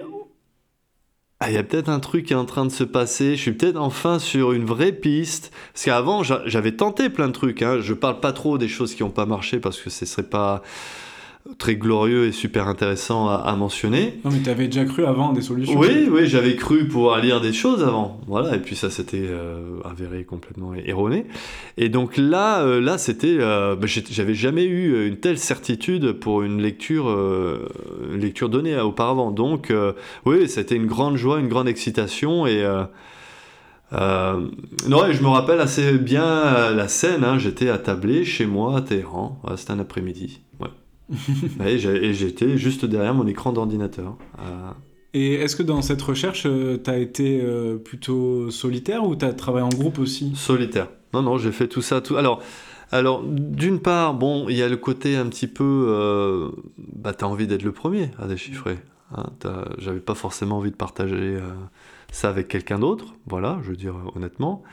[1.42, 3.38] Ah, il y a peut-être un truc qui est en train de se passer.
[3.38, 5.52] Je suis peut-être enfin sur une vraie piste.
[5.74, 7.62] Parce qu'avant, j'a- j'avais tenté plein de trucs.
[7.62, 7.78] Hein.
[7.80, 10.62] Je parle pas trop des choses qui n'ont pas marché parce que ce serait pas
[11.58, 14.20] très glorieux et super intéressant à, à mentionner.
[14.24, 15.80] Non, mais t'avais déjà cru avant des solutions.
[15.80, 18.22] Oui, oui, j'avais cru pouvoir lire des choses avant.
[18.28, 21.26] Voilà, et puis ça s'était euh, avéré complètement erroné.
[21.78, 26.44] Et donc là, euh, là, c'était, euh, bah, j'avais jamais eu une telle certitude pour
[26.44, 27.10] une lecture,
[28.14, 29.32] une lecture donnée auparavant.
[29.32, 29.74] Donc,
[30.26, 32.64] oui, c'était une grande joie, une grande excitation et.
[32.64, 34.40] euh,
[34.88, 37.24] non, et je me rappelle assez bien la scène.
[37.24, 37.40] hein.
[37.40, 39.42] J'étais attablé chez moi à Téhéran.
[39.56, 40.42] C'était un après-midi.
[40.60, 40.68] Ouais.
[41.66, 44.18] et j'étais juste derrière mon écran d'ordinateur.
[44.40, 44.72] Euh,
[45.14, 49.66] Et est-ce que dans cette recherche, euh, t'as été euh, plutôt solitaire ou t'as travaillé
[49.66, 50.34] en groupe aussi?
[50.36, 50.88] Solitaire.
[51.14, 52.02] Non, non, j'ai fait tout ça.
[52.02, 52.18] Tout...
[52.18, 52.42] Alors,
[52.92, 55.86] alors d'une part, bon, il y a le côté un petit peu.
[55.90, 58.78] Euh, bah, t'as envie d'être le premier à déchiffrer.
[59.16, 59.32] Hein,
[59.80, 61.52] J'avais pas forcément envie de partager euh,
[62.12, 63.16] ça avec quelqu'un d'autre.
[63.26, 64.64] Voilà, je veux dire euh, honnêtement.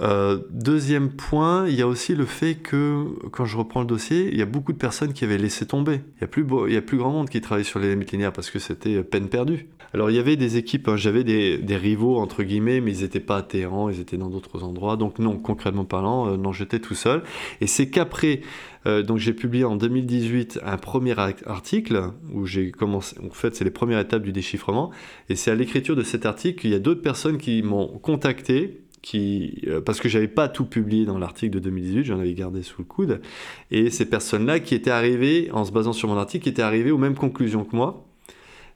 [0.00, 4.28] Euh, deuxième point, il y a aussi le fait que quand je reprends le dossier,
[4.30, 6.00] il y a beaucoup de personnes qui avaient laissé tomber.
[6.16, 8.12] Il y a plus, il y a plus grand monde qui travaille sur les limites
[8.12, 9.68] linéaires parce que c'était peine perdue.
[9.94, 13.02] Alors il y avait des équipes, hein, j'avais des, des rivaux entre guillemets, mais ils
[13.02, 14.96] n'étaient pas à Téhéran, ils étaient dans d'autres endroits.
[14.96, 17.22] Donc non, concrètement parlant, euh, non, j'étais tout seul.
[17.60, 18.42] Et c'est qu'après,
[18.86, 23.16] euh, donc j'ai publié en 2018 un premier article où j'ai commencé.
[23.24, 24.90] En fait, c'est les premières étapes du déchiffrement.
[25.30, 28.82] Et c'est à l'écriture de cet article qu'il y a d'autres personnes qui m'ont contacté.
[29.00, 32.64] Qui, euh, parce que j'avais pas tout publié dans l'article de 2018, j'en avais gardé
[32.64, 33.20] sous le coude,
[33.70, 36.90] et ces personnes-là qui étaient arrivées, en se basant sur mon article, qui étaient arrivées
[36.90, 38.07] aux mêmes conclusions que moi,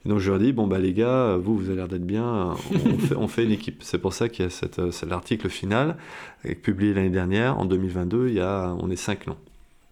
[0.04, 2.54] et donc je leur dis, bon bah les gars, vous, vous avez l'air d'être bien,
[2.74, 3.82] on fait, on fait une équipe.
[3.82, 5.96] C'est pour ça qu'il y a cette, euh, l'article final,
[6.44, 9.36] euh, publié l'année dernière, en 2022, il y a, on est cinq noms.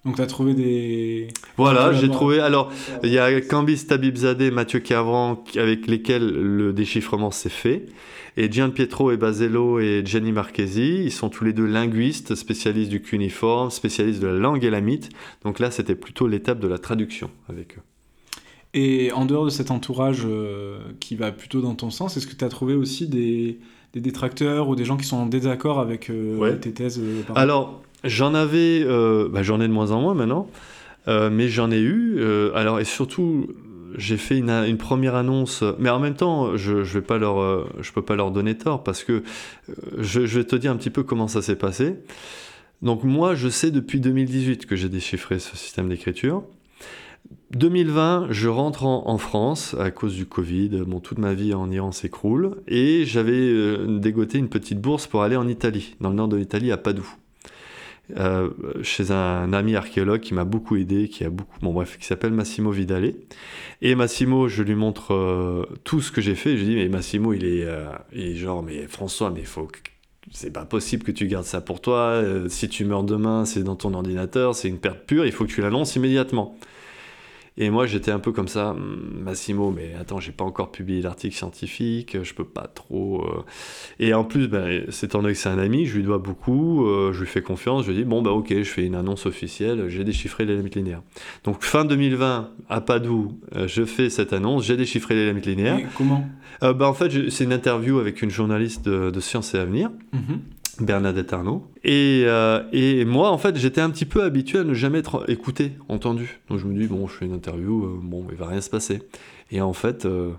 [0.05, 1.29] Donc t'as trouvé des.
[1.59, 2.73] Voilà, j'ai trouvé, alors,
[3.05, 7.87] il y a Cambis Tabibzadeh, Mathieu Cavran, avec lesquels le déchiffrement s'est fait.
[8.37, 12.91] Et Gian Pietro et Basello et Gianni Marchesi, ils sont tous les deux linguistes, spécialistes
[12.91, 15.11] du cuneiforme, spécialistes de la langue élamite.
[15.45, 17.83] Donc là, c'était plutôt l'étape de la traduction avec eux.
[18.75, 22.35] Et en dehors de cet entourage euh, qui va plutôt dans ton sens, est-ce que
[22.37, 23.59] tu as trouvé aussi des,
[23.95, 26.57] des détracteurs ou des gens qui sont en désaccord avec euh, Ouais.
[26.57, 28.85] tes thèses euh, Alors, j'en avais,
[29.31, 30.49] bah, j'en ai de moins en moins maintenant,
[31.09, 32.23] mais j'en ai eu.
[32.55, 33.49] alors, et surtout,
[33.97, 37.41] j'ai fait une, une première annonce, mais en même temps, je, je vais pas leur,
[37.41, 39.23] euh, je peux pas leur donner tort parce que euh,
[39.99, 41.97] je, je vais te dire un petit peu comment ça s'est passé.
[42.83, 46.45] Donc moi, je sais depuis 2018 que j'ai déchiffré ce système d'écriture.
[47.53, 50.85] 2020, je rentre en, France à cause du Covid.
[51.03, 52.57] Toute ma vie en Iran s'écroule.
[52.69, 56.37] Et j'avais euh, dégoté une petite bourse pour aller en Italie, dans le nord de
[56.37, 57.13] l'Italie, à Padoue.
[58.17, 58.51] Euh,
[58.83, 62.33] chez un ami archéologue qui m'a beaucoup aidé, qui a beaucoup, bon bref, qui s'appelle
[62.33, 63.15] Massimo Vidale.
[63.83, 66.57] Et Massimo, je lui montre euh, tout ce que j'ai fait.
[66.57, 67.67] Je lui dis, mais Massimo, il est,
[68.13, 69.69] il genre, mais François, mais faut
[70.33, 72.23] c'est pas possible que tu gardes ça pour toi.
[72.49, 75.51] Si tu meurs demain, c'est dans ton ordinateur, c'est une perte pure, il faut que
[75.51, 76.57] tu l'annonces immédiatement.
[77.57, 81.03] Et moi, j'étais un peu comme ça, Hum, Massimo, mais attends, j'ai pas encore publié
[81.03, 83.23] l'article scientifique, je peux pas trop.
[83.25, 83.43] euh.
[83.99, 84.49] Et en plus,
[84.91, 87.85] c'est donné que c'est un ami, je lui dois beaucoup, euh, je lui fais confiance,
[87.85, 90.77] je lui dis, bon, bah ok, je fais une annonce officielle, j'ai déchiffré les limites
[90.77, 91.03] linéaires.
[91.45, 95.79] Donc, fin 2020, à Padoue, euh, je fais cette annonce, j'ai déchiffré les limites linéaires.
[95.79, 96.25] Et comment?
[96.63, 99.91] Bah, en fait, c'est une interview avec une journaliste de, de Sciences et Avenir.
[100.13, 100.41] Mhm.
[100.81, 101.67] Bernadette Arnault.
[101.85, 105.29] Et, euh, et moi, en fait, j'étais un petit peu habitué à ne jamais être
[105.31, 106.41] écouté, entendu.
[106.49, 108.71] Donc je me dis, bon, je fais une interview, euh, bon, il va rien se
[108.71, 109.03] passer.
[109.51, 110.31] Et en fait, euh,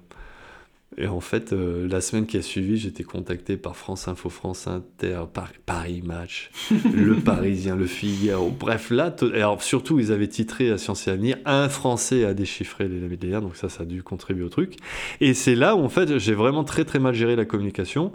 [0.97, 5.21] et en fait la semaine qui a suivi, j'étais contacté par France Info, France Inter,
[5.34, 6.51] Par- Paris Match,
[6.93, 8.49] Le Parisien, Le Figaro.
[8.58, 12.88] Bref, là, alors surtout, ils avaient titré à Sciences et Avenir, un Français a déchiffré
[12.89, 14.75] les lamites donc ça, ça a dû contribuer au truc.
[15.21, 18.12] Et c'est là où, en fait, j'ai vraiment très très mal géré la communication.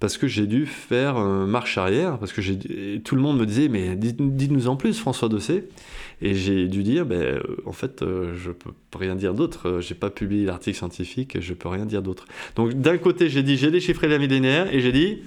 [0.00, 3.46] Parce que j'ai dû faire euh, marche arrière, parce que j'ai, tout le monde me
[3.46, 5.64] disait, mais dites-nous en plus, François Dossé.
[6.22, 9.80] Et j'ai dû dire, ben, euh, en fait, euh, je peux rien dire d'autre.
[9.80, 12.24] J'ai pas publié l'article scientifique, je peux rien dire d'autre.
[12.56, 15.18] Donc, d'un côté, j'ai dit, j'ai déchiffré la millénaire, et j'ai dit,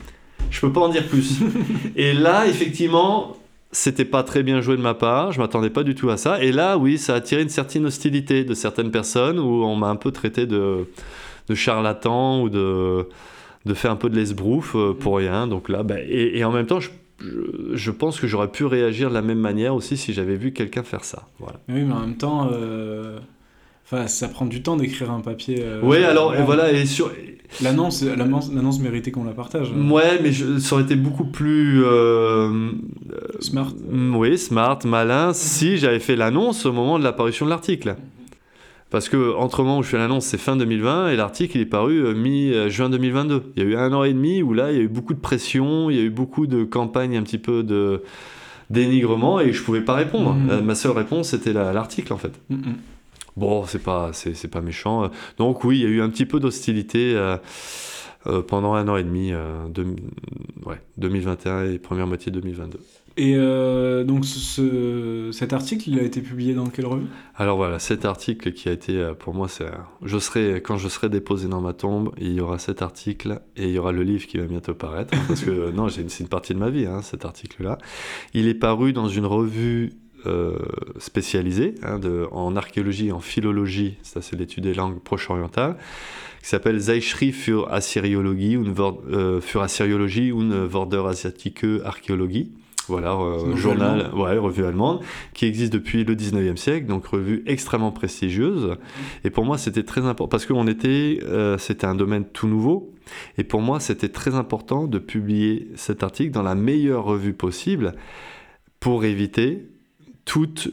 [0.50, 1.40] je peux pas en dire plus.
[1.96, 3.38] et là, effectivement,
[3.72, 6.42] c'était pas très bien joué de ma part, je m'attendais pas du tout à ça.
[6.42, 9.88] Et là, oui, ça a attiré une certaine hostilité de certaines personnes où on m'a
[9.88, 10.88] un peu traité de,
[11.50, 13.08] de charlatan ou de
[13.68, 15.18] de faire un peu de l'esbrouf euh, pour mm.
[15.18, 15.48] rien.
[15.48, 16.90] Donc là, bah, et, en même temps, je,
[17.74, 20.84] je, pense que j'aurais pu réagir de la même manière aussi si j'avais vu quelqu'un
[20.84, 21.28] faire ça.
[21.40, 21.60] Voilà.
[21.70, 23.20] Oui, mais en même temps, euh,
[23.86, 25.58] enfin, ça prend du temps d'écrire un papier.
[25.62, 27.12] Euh, oui, alors et voilà, et sur
[27.62, 29.72] l'annonce, l'annonce méritait qu'on la partage.
[29.72, 31.84] Ouais, mais ça aurait été beaucoup plus
[33.40, 33.74] smart.
[33.92, 37.96] Oui, smart, malin, si j'avais fait l'annonce au moment de l'apparition de l'article.
[38.90, 41.62] Parce que entre le moment où je fais l'annonce, c'est fin 2020 et l'article il
[41.62, 43.52] est paru euh, mi-juin 2022.
[43.56, 45.14] Il y a eu un an et demi où là il y a eu beaucoup
[45.14, 48.04] de pression, il y a eu beaucoup de campagnes un petit peu de
[48.70, 50.36] dénigrement et je pouvais pas répondre.
[50.36, 50.52] Mm-hmm.
[50.52, 52.40] Euh, ma seule réponse c'était l'article en fait.
[52.50, 52.76] Mm-hmm.
[53.36, 55.12] Bon, c'est pas c'est pas méchant.
[55.38, 57.14] Donc oui, il y a eu un petit peu d'hostilité.
[57.16, 57.38] Euh,
[58.46, 59.32] pendant un an et demi,
[59.70, 59.86] de,
[60.66, 62.78] ouais, 2021 et première moitié 2022.
[63.18, 67.08] Et euh, donc ce, cet article, il a été publié dans quelle revue?
[67.36, 69.66] Alors voilà, cet article qui a été, euh, pour moi, c'est,
[70.04, 73.66] je serai, quand je serai déposé dans ma tombe, il y aura cet article et
[73.66, 76.54] il y aura le livre qui va bientôt paraître, parce que non, c'est une partie
[76.54, 77.80] de ma vie, hein, cet article-là.
[78.36, 79.94] Il est paru dans une revue
[80.28, 80.60] euh,
[81.00, 85.76] spécialisée hein, de, en archéologie, en philologie, ça c'est l'étude des langues proche-orientales,
[86.44, 92.52] qui s'appelle Zeitschrift für Assyriologie, und, euh, für Assyriologie und Vorder Asiatische Archäologie
[92.88, 95.02] voilà, euh, journal, ouais, revue allemande,
[95.34, 98.78] qui existe depuis le 19e siècle, donc revue extrêmement prestigieuse.
[99.24, 102.94] Et pour moi, c'était très important, parce que était, euh, c'était un domaine tout nouveau,
[103.38, 107.94] et pour moi, c'était très important de publier cet article dans la meilleure revue possible
[108.80, 109.66] pour éviter
[110.26, 110.70] toute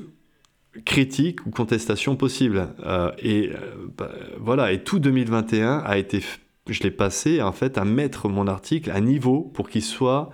[0.84, 2.68] critique ou contestation possible.
[2.84, 3.50] Euh, et
[3.96, 6.22] bah, voilà, et tout 2021 a été,
[6.68, 10.30] je l'ai passé en fait à mettre mon article à niveau pour qu'il soit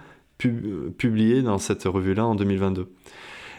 [0.98, 2.88] publié dans cette revue-là en 2022.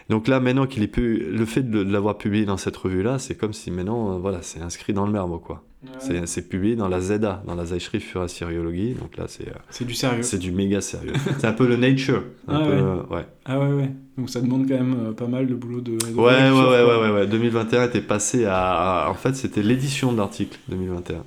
[0.08, 3.34] Donc là, maintenant qu'il est pu, le fait de l'avoir publié dans cette revue-là, c'est
[3.34, 5.64] comme si maintenant, euh, voilà, c'est inscrit dans le marbre, quoi.
[5.98, 8.94] C'est publié dans la ZA, dans la Zeitschrift für Assyriologie.
[8.94, 9.48] Donc là, c'est.
[9.48, 10.22] Euh, c'est du sérieux.
[10.22, 11.14] C'est du méga sérieux.
[11.38, 12.22] c'est un peu le Nature.
[12.46, 12.82] ah, ouais.
[13.10, 13.26] ouais.
[13.46, 13.90] ah ouais, ouais.
[14.16, 15.92] Donc ça demande quand même euh, pas mal de boulot de.
[15.92, 19.06] ouais, ouais, ouais, ouais, ouais, 2021 était passé à.
[19.08, 21.24] en fait, c'était l'édition de l'article 2021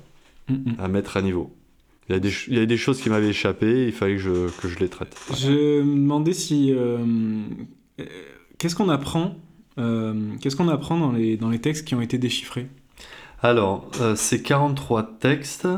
[0.48, 0.74] mm, mm.
[0.78, 1.54] à mettre à niveau.
[2.08, 4.22] Il y, a des, il y a des choses qui m'avaient échappé, il fallait que
[4.22, 5.16] je, que je les traite.
[5.36, 6.72] Je me demandais si.
[6.72, 6.98] Euh,
[8.58, 9.36] qu'est-ce qu'on apprend
[9.78, 12.68] euh, Qu'est-ce qu'on apprend dans les, dans les textes qui ont été déchiffrés?
[13.42, 15.68] Alors, euh, ces 43 textes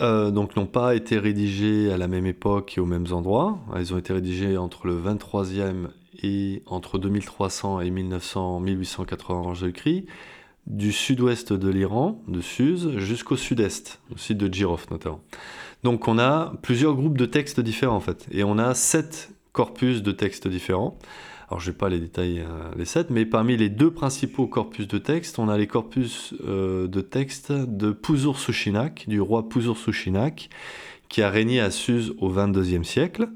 [0.00, 3.58] donc n'ont pas été rédigés à la même époque et aux mêmes endroits.
[3.76, 5.88] Ils ont été rédigés entre le 23e
[6.22, 10.06] et entre 2300 et 1900, 1880 en Jésus-Christ
[10.70, 15.20] du sud-ouest de l'Iran, de Suse, jusqu'au sud-est, au site de Girov notamment.
[15.82, 20.02] Donc on a plusieurs groupes de textes différents en fait, et on a sept corpus
[20.02, 20.98] de textes différents.
[21.48, 24.46] Alors je ne vais pas les détailler euh, les sept, mais parmi les deux principaux
[24.46, 29.48] corpus de textes, on a les corpus euh, de textes de Puzur Sushinak, du roi
[29.48, 30.50] Puzur Sushinak,
[31.08, 33.28] qui a régné à Suse au XXIe siècle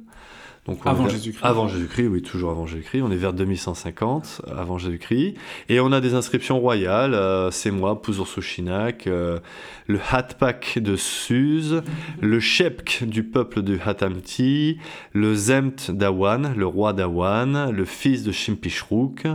[0.85, 1.45] avant Jésus-Christ.
[1.45, 3.03] Avant Jésus-Christ, oui, toujours avant Jésus-Christ.
[3.03, 5.35] On est vers 2150 avant Jésus-Christ.
[5.69, 7.15] Et on a des inscriptions royales.
[7.15, 9.39] Euh, c'est moi, Puzur Sushinak, euh,
[9.87, 11.83] le Hatpak de Suse,
[12.21, 14.79] le Shepk du peuple de Hatamti,
[15.13, 19.27] le Zemt d'Awan, le roi d'Awan, le fils de Shimpishruk.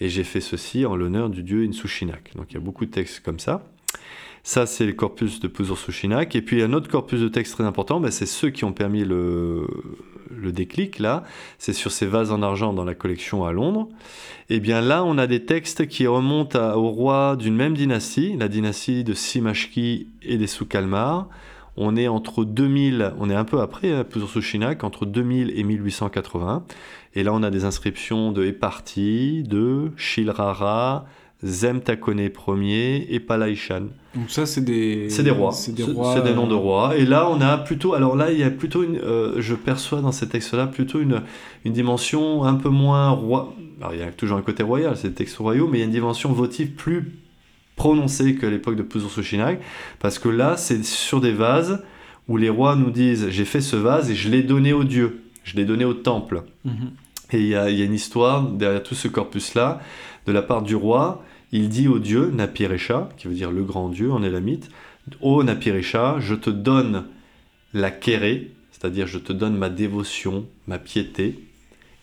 [0.00, 2.32] Et j'ai fait ceci en l'honneur du dieu Insushinak.
[2.36, 3.64] Donc il y a beaucoup de textes comme ça.
[4.44, 6.36] Ça, c'est le corpus de Puzur Sushinak.
[6.36, 9.02] Et puis, un autre corpus de textes très important, ben, c'est ceux qui ont permis
[9.04, 9.66] le,
[10.30, 11.24] le déclic, là.
[11.58, 13.88] C'est sur ces vases en argent dans la collection à Londres.
[14.48, 18.36] Et eh bien là, on a des textes qui remontent au roi d'une même dynastie,
[18.36, 21.28] la dynastie de Simashki et des Soukalmar.
[21.76, 25.62] On est entre 2000, on est un peu après hein, Puzur Sushinak, entre 2000 et
[25.62, 26.64] 1880.
[27.14, 31.06] Et là, on a des inscriptions de Eparti, de Shilrara,
[31.44, 33.88] Zemtakone Ier et Palaishan.
[34.14, 35.10] Donc ça, c'est des...
[35.10, 35.52] C'est des rois.
[35.52, 36.96] C'est des, des, noms de rois.
[36.96, 37.94] Et là, on a plutôt...
[37.94, 38.96] Alors là, il y a plutôt une...
[38.96, 41.22] Euh, je perçois dans ces textes-là plutôt une,
[41.64, 43.54] une dimension un peu moins roi...
[43.78, 45.82] Alors il y a toujours un côté royal, c'est des textes royaux, mais il y
[45.82, 47.12] a une dimension votive plus
[47.76, 49.60] prononcée qu'à l'époque de Sushinak,
[49.98, 51.84] parce que là, c'est sur des vases
[52.26, 55.24] où les rois nous disent «j'ai fait ce vase et je l'ai donné au dieu,
[55.44, 56.92] je l'ai donné au temple mhm.
[57.32, 59.80] Et il y, a, il y a une histoire derrière tout ce corpus-là,
[60.26, 63.88] de la part du roi, il dit au dieu Napirecha, qui veut dire le grand
[63.88, 64.70] dieu en élamite,
[65.20, 67.04] Ô Napirecha, je te donne
[67.72, 71.38] la kéré, C'est-à-dire, je te donne ma dévotion, ma piété,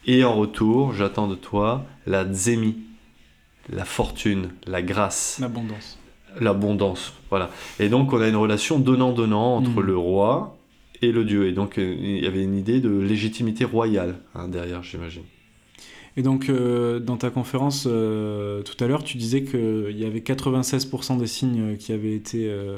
[0.06, 2.78] et en retour, j'attends de toi la zémi,
[3.72, 5.38] la fortune, la grâce.
[5.40, 6.00] L'abondance.
[6.40, 7.52] L'abondance, voilà.
[7.80, 9.86] Et donc, on a une relation donnant-donnant entre Mm.
[9.86, 10.58] le roi
[11.02, 11.48] et le dieu.
[11.48, 15.24] Et donc, euh, il y avait une idée de légitimité royale hein, derrière, j'imagine.
[16.16, 20.20] Et donc, euh, dans ta conférence euh, tout à l'heure, tu disais qu'il y avait
[20.20, 22.48] 96% des signes qui avaient été.
[22.50, 22.78] euh,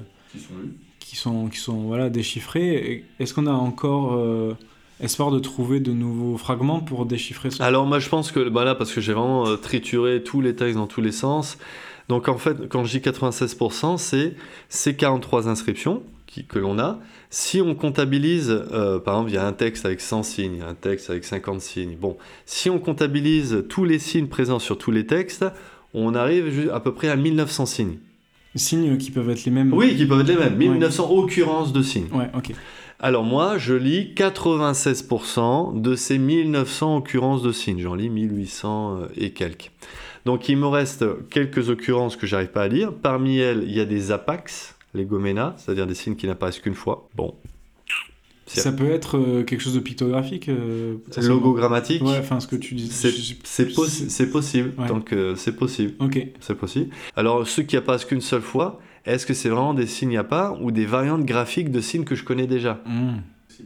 [0.99, 3.05] qui sont, qui sont voilà, déchiffrés.
[3.19, 4.53] Est-ce qu'on a encore euh,
[4.99, 8.63] espoir de trouver de nouveaux fragments pour déchiffrer ce Alors moi je pense que bah
[8.65, 11.57] là parce que j'ai vraiment euh, trituré tous les textes dans tous les sens.
[12.09, 14.35] Donc en fait quand je dis 96% c'est
[14.69, 16.99] ces 43 inscriptions qui- que l'on a.
[17.29, 20.73] Si on comptabilise, euh, par exemple il y a un texte avec 100 signes, un
[20.75, 21.95] texte avec 50 signes.
[21.99, 25.45] Bon, si on comptabilise tous les signes présents sur tous les textes,
[25.93, 27.97] on arrive à peu près à 1900 signes.
[28.55, 30.55] Signes qui peuvent être les mêmes Oui, qui peuvent être les mêmes.
[30.57, 32.07] 1900 occurrences de signes.
[32.13, 32.53] Ouais, ok.
[33.01, 37.79] Alors moi, je lis 96% de ces 1900 occurrences de signes.
[37.79, 39.71] J'en lis 1800 euh, et quelques.
[40.25, 42.93] Donc il me reste quelques occurrences que j'arrive pas à lire.
[42.93, 46.73] Parmi elles, il y a des apax, les gomena, c'est-à-dire des signes qui n'apparaissent qu'une
[46.75, 47.07] fois.
[47.15, 47.35] Bon.
[48.47, 50.97] Ça peut être euh, quelque chose de pictographique euh.
[51.17, 52.89] Logogrammatique, Ouais, enfin ce que tu dis.
[52.91, 54.73] c'est possi- possible.
[54.77, 54.87] Ouais.
[54.87, 55.93] Donc euh, c'est possible.
[55.99, 56.25] Ok.
[56.39, 56.91] C'est possible.
[57.15, 60.61] Alors ceux qui apparaissent qu'une seule fois, est-ce que c'est vraiment des signes à part
[60.61, 62.83] ou des variantes graphiques de signes que je connais déjà?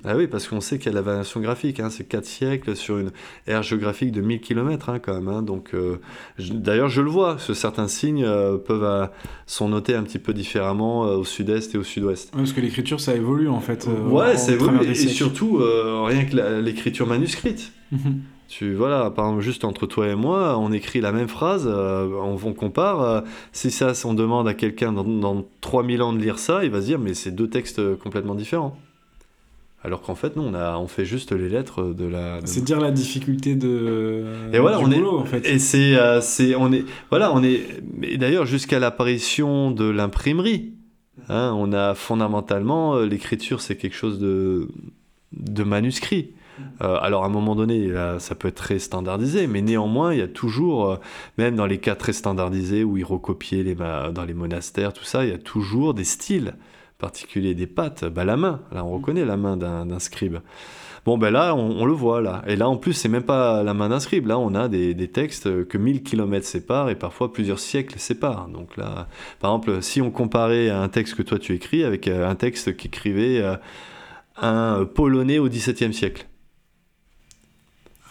[0.05, 2.75] Ah oui, parce qu'on sait qu'il y a la variation graphique, hein, c'est 4 siècles
[2.75, 3.11] sur une
[3.47, 5.27] ère géographique de 1000 km quand même.
[5.27, 5.97] hein, donc, euh,
[6.39, 9.07] D'ailleurs, je le vois, certains signes euh, peuvent euh,
[9.45, 12.31] sont notés un petit peu différemment euh, au sud-est et au sud-ouest.
[12.33, 13.87] Ouais, parce que l'écriture, ça évolue en fait.
[13.87, 14.85] ouais, travers évolué.
[14.87, 15.57] des Et surtout,
[16.05, 17.71] rien que l'écriture manuscrite.
[17.91, 18.21] Mhm.
[18.49, 22.07] Tu, voilà, par exemple, juste entre toi et moi, on écrit la même phrase, euh,
[22.19, 23.01] on, on compare.
[23.01, 23.21] euh,
[23.51, 26.81] si ça, on demande à quelqu'un dans, dans 3000 ans de lire ça, il va
[26.81, 28.75] se dire, mais c'est deux textes complètement différents.
[29.83, 32.41] Alors qu'en fait, nous, on, a, on fait juste les lettres de la.
[32.41, 34.25] de- C'est dire la difficulté de.
[34.51, 35.45] Et voilà, du on est- boulot, en fait.
[35.47, 37.61] Et c'est, euh, c'est, on est, voilà, on est.
[38.03, 40.73] Et d'ailleurs, jusqu'à l'apparition de l'imprimerie,
[41.29, 44.67] hein, on a fondamentalement euh, l'écriture, c'est quelque chose de,
[45.31, 46.31] de manuscrit.
[46.81, 50.19] Euh, alors à un moment donné, là, ça peut être très standardisé, mais néanmoins, il
[50.19, 50.95] y a toujours, euh,
[51.37, 55.23] même dans les cas très standardisés où ils recopiaient les dans les monastères, tout ça,
[55.23, 56.55] il y a toujours des styles
[56.99, 58.61] particuliers, des pattes, bah, la main.
[58.71, 60.39] Là, on reconnaît la main d'un, scribe.
[61.05, 62.43] Bon, ben là, on, on le voit, là.
[62.45, 64.27] Et là, en plus, c'est même pas la main d'un scribe.
[64.27, 68.49] Là, on a des, des textes que 1000 km séparent et parfois plusieurs siècles séparent.
[68.49, 69.07] Donc là,
[69.39, 72.75] par exemple, si on comparait un texte que toi tu écris avec euh, un texte
[72.75, 73.55] qu'écrivait euh,
[74.37, 76.27] un Polonais au XVIIe siècle.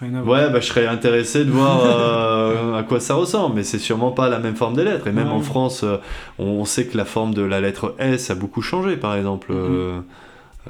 [0.00, 0.40] Rien à voir.
[0.46, 4.12] Ouais, bah, je serais intéressé de voir euh, à quoi ça ressemble, mais c'est sûrement
[4.12, 5.06] pas la même forme des lettres.
[5.08, 5.32] Et même Ouais.
[5.34, 5.96] en France, euh,
[6.38, 9.58] on sait que la forme de la lettre S a beaucoup changé, par exemple, Mhm.
[9.58, 10.00] euh,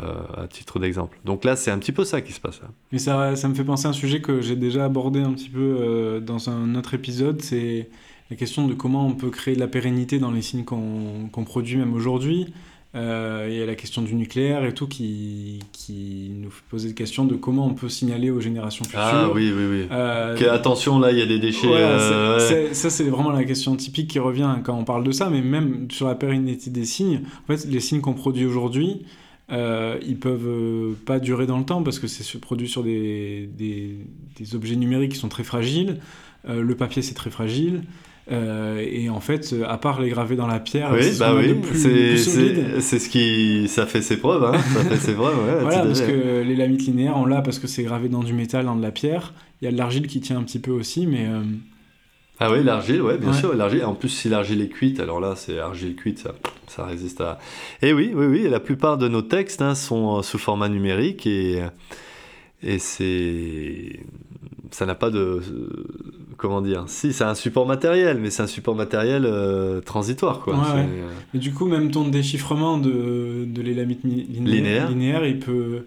[0.03, 1.19] euh, à titre d'exemple.
[1.25, 2.61] Donc là, c'est un petit peu ça qui se passe.
[2.93, 5.49] Mais ça, ça me fait penser à un sujet que j'ai déjà abordé un petit
[5.51, 7.88] peu euh, dans un autre épisode, c'est
[8.31, 11.45] la question de comment on peut créer de la pérennité dans les signes qu'on qu'on
[11.45, 12.53] produit même aujourd'hui.
[12.94, 16.88] Euh, Il y a la question du nucléaire et tout qui, qui nous fait poser
[16.88, 19.01] des questions de comment on peut signaler aux générations futures.
[19.03, 19.87] Ah oui, oui, oui.
[19.90, 21.66] Euh, Ok, attention, là, il y a des déchets.
[21.70, 22.68] euh, c'est- ouais.
[22.68, 25.42] c'est- ça, c'est vraiment la question typique qui revient quand on parle de ça, mais
[25.42, 29.03] même sur la pérennité des signes, en fait, les signes qu'on produit aujourd'hui,
[29.51, 33.48] euh, ils peuvent euh, pas durer dans le temps parce que c'est produit sur des,
[33.57, 33.96] des,
[34.38, 35.98] des objets numériques qui sont très fragiles.
[36.48, 37.83] Euh, le papier, c'est très fragile.
[38.31, 41.19] Euh, et en fait, euh, à part les graver dans la pierre, Oui, c'est ce
[41.19, 41.55] bah oui,
[42.81, 44.53] c'est ce qui ça fait ses preuves, hein.
[44.75, 47.67] ça fait ses preuves, ouais, Voilà, parce que les lamites linéaires, on l'a parce que
[47.67, 49.33] c'est gravé dans du métal, dans de la pierre.
[49.62, 51.41] Il y a de l'argile qui tient un petit peu aussi, mais euh,
[52.38, 53.37] Ah oui, l'argile, ouais, bien Ouais.
[53.37, 53.85] sûr, l'argile.
[53.85, 56.35] En plus, si l'argile est cuite, alors là, c'est argile cuite, ça,
[56.67, 57.38] ça résiste à.
[57.83, 61.62] Et oui, oui, oui, la plupart de nos textes hein, sont sous format numérique et
[62.62, 64.01] et c'est
[64.71, 65.41] ça n'a pas de
[66.38, 66.85] comment dire.
[66.87, 70.55] Si, c'est un support matériel, mais c'est un support matériel euh, transitoire, quoi.
[70.55, 70.81] Ouais, C'est, ouais.
[70.88, 74.88] euh, Mais du coup, même ton déchiffrement de, de l'élamites mi- Linéaire.
[74.88, 75.85] linéaire, il, peut,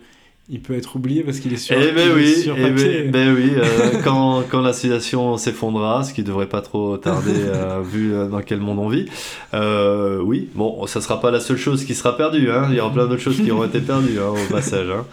[0.49, 3.03] il peut être oublié parce qu'il est sur, Eh ben oui, sur eh papier.
[3.03, 7.31] ben, ben oui, euh, quand, quand la civilisation s'effondrera, ce qui devrait pas trop tarder
[7.35, 9.05] euh, vu dans quel monde on vit,
[9.53, 12.67] euh, oui, bon, ça sera pas la seule chose qui sera perdue, hein.
[12.69, 14.87] il y aura plein d'autres choses qui auront été perdues hein, au passage.
[14.89, 15.05] Hein.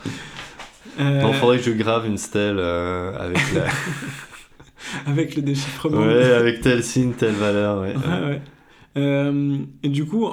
[1.22, 3.66] Donc, faudrait que je grave une stèle avec, la...
[5.06, 5.98] Avec le déchiffrement.
[5.98, 7.80] ouais, avec tel signe, telle valeur.
[7.80, 7.94] Ouais.
[7.94, 8.40] Ouais, ouais.
[8.96, 10.28] Euh, et du coup,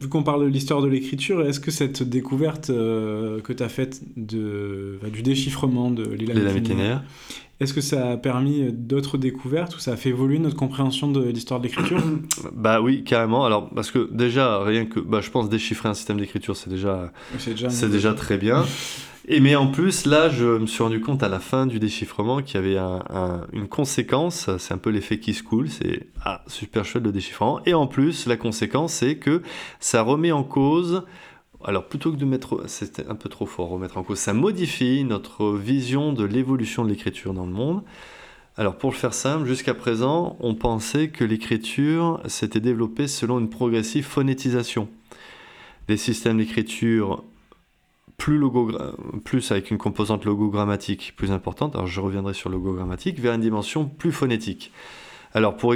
[0.00, 3.68] vu qu'on parle de l'histoire de l'écriture, est-ce que cette découverte euh, que tu as
[3.68, 7.02] faite de, enfin, du déchiffrement de linéaires.
[7.60, 11.22] est-ce que ça a permis d'autres découvertes ou ça a fait évoluer notre compréhension de
[11.22, 12.02] l'histoire de l'écriture?
[12.52, 13.44] Bah oui, carrément.
[13.46, 17.12] Alors, parce que déjà, rien que, bah, je pense déchiffrer un système d'écriture, c'est déjà
[17.38, 18.64] C'est déjà, C'est déjà très bien.
[19.28, 22.42] Et mais en plus, là, je me suis rendu compte à la fin du déchiffrement
[22.42, 22.78] qu'il y avait
[23.52, 24.50] une conséquence.
[24.58, 25.70] C'est un peu l'effet qui se coule.
[25.70, 27.60] C'est ah, super chouette le déchiffrement.
[27.64, 29.42] Et en plus, la conséquence, c'est que
[29.78, 31.04] ça remet en cause.
[31.64, 35.04] Alors plutôt que de mettre, c'était un peu trop fort, remettre en cause, ça modifie
[35.04, 37.84] notre vision de l'évolution de l'écriture dans le monde.
[38.56, 43.48] Alors pour le faire simple, jusqu'à présent, on pensait que l'écriture s'était développée selon une
[43.48, 44.88] progressive phonétisation.
[45.86, 47.22] Des systèmes d'écriture
[48.16, 48.40] plus,
[49.24, 53.86] plus avec une composante logogrammatique plus importante, alors je reviendrai sur logogrammatique, vers une dimension
[53.86, 54.72] plus phonétique.
[55.34, 55.74] Alors pour,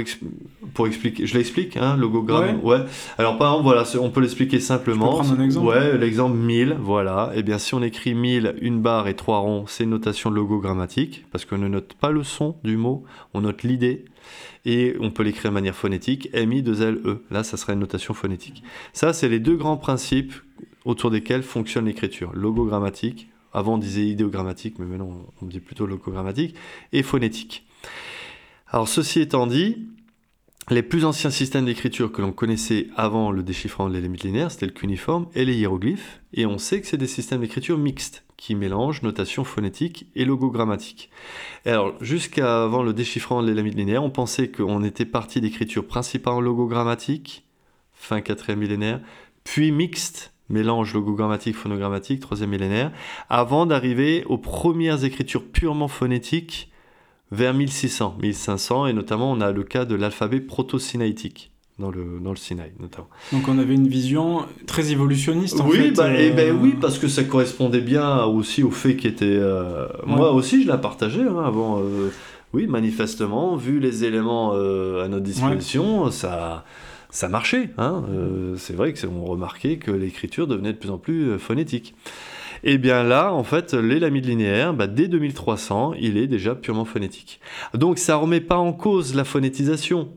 [0.73, 2.63] pour expliquer, je l'explique, hein, logogramme.
[2.63, 2.77] Ouais.
[3.17, 5.23] Alors par exemple, voilà, on peut l'expliquer simplement.
[5.23, 5.67] Je peux un exemple.
[5.67, 7.31] Ouais, l'exemple 1000, voilà.
[7.33, 10.29] Et eh bien si on écrit 1000, une barre et trois ronds, c'est une notation
[10.29, 14.05] logogrammatique parce qu'on ne note pas le son du mot, on note l'idée.
[14.65, 17.23] Et on peut l'écrire de manière phonétique, MI 2 L E.
[17.31, 18.63] Là, ça serait une notation phonétique.
[18.91, 20.33] Ça, c'est les deux grands principes
[20.87, 22.31] autour desquels fonctionne l'écriture.
[22.33, 26.55] Logogrammatique, avant on disait idéogrammatique, mais maintenant on dit plutôt logogrammatique,
[26.93, 27.67] et phonétique.
[28.69, 29.89] Alors ceci étant dit,
[30.69, 34.65] les plus anciens systèmes d'écriture que l'on connaissait avant le déchiffrement de l'élément linéaire, c'était
[34.65, 38.55] le cuniforme et les hiéroglyphes, et on sait que c'est des systèmes d'écriture mixtes qui
[38.55, 41.09] mélangent notation phonétique et logogrammatique.
[41.65, 47.45] Alors, jusqu'avant le déchiffrement de l'élément linéaire, on pensait qu'on était parti d'écriture principalement logogrammatique,
[47.93, 49.01] fin 4 millénaire,
[49.43, 52.91] puis mixte, mélange logogrammatique, phonogrammatique, troisième millénaire,
[53.29, 56.71] avant d'arriver aux premières écritures purement phonétiques
[57.31, 62.31] vers 1600, 1500, et notamment on a le cas de l'alphabet proto-sinaïtique dans le, dans
[62.31, 63.07] le Sinaï notamment.
[63.31, 65.91] Donc on avait une vision très évolutionniste en oui, fait.
[65.91, 69.07] Bah, et eh ben, euh, oui, parce que ça correspondait bien aussi au fait qui
[69.07, 69.25] était...
[69.25, 71.79] Euh, moi aussi je la partageais hein, avant.
[71.79, 72.11] Euh,
[72.53, 76.63] oui, manifestement, vu les éléments à notre disposition, ça,
[77.09, 77.69] ça marchait.
[77.77, 78.03] Hein.
[78.57, 81.95] c'est vrai qu'on remarquait que l'écriture devenait de plus en plus phonétique.
[82.63, 86.85] Et eh bien là, en fait, l'élamide linéaire, bah, dès 2300, il est déjà purement
[86.85, 87.39] phonétique.
[87.73, 90.09] Donc ça ne remet pas en cause la phonétisation,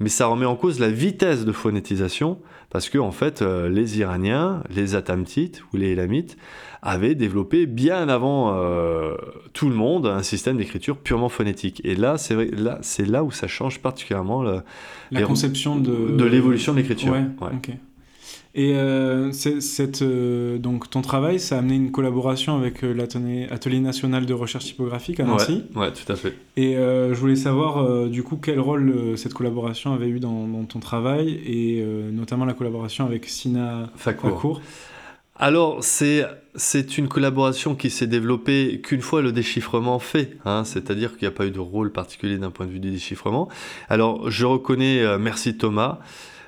[0.00, 2.38] mais ça remet en cause la vitesse de phonétisation,
[2.70, 6.36] parce que en fait, euh, les Iraniens, les Atamtites ou les Élamites
[6.82, 9.14] avaient développé bien avant euh,
[9.52, 11.80] tout le monde un système d'écriture purement phonétique.
[11.84, 14.42] Et là, c'est là, c'est là où ça change particulièrement
[15.10, 17.12] la conception de, de l'évolution de l'écriture.
[17.12, 17.26] Ouais,
[18.56, 23.80] et euh, cette, euh, donc ton travail, ça a amené une collaboration avec euh, l'Atelier
[23.80, 25.64] national de recherche typographique à Nancy.
[25.74, 26.36] Ouais, tout à fait.
[26.56, 31.40] Et je voulais savoir du coup quel rôle cette collaboration avait eu dans, ton travail
[31.44, 34.60] et notamment la collaboration avec Sina Fakour.
[35.36, 36.24] Alors, c'est,
[36.54, 41.34] c'est une collaboration qui s'est développée qu'une fois le déchiffrement fait, hein, c'est-à-dire qu'il n'y
[41.34, 43.48] a pas eu de rôle particulier d'un point de vue du déchiffrement.
[43.88, 45.98] Alors, je reconnais, merci Thomas,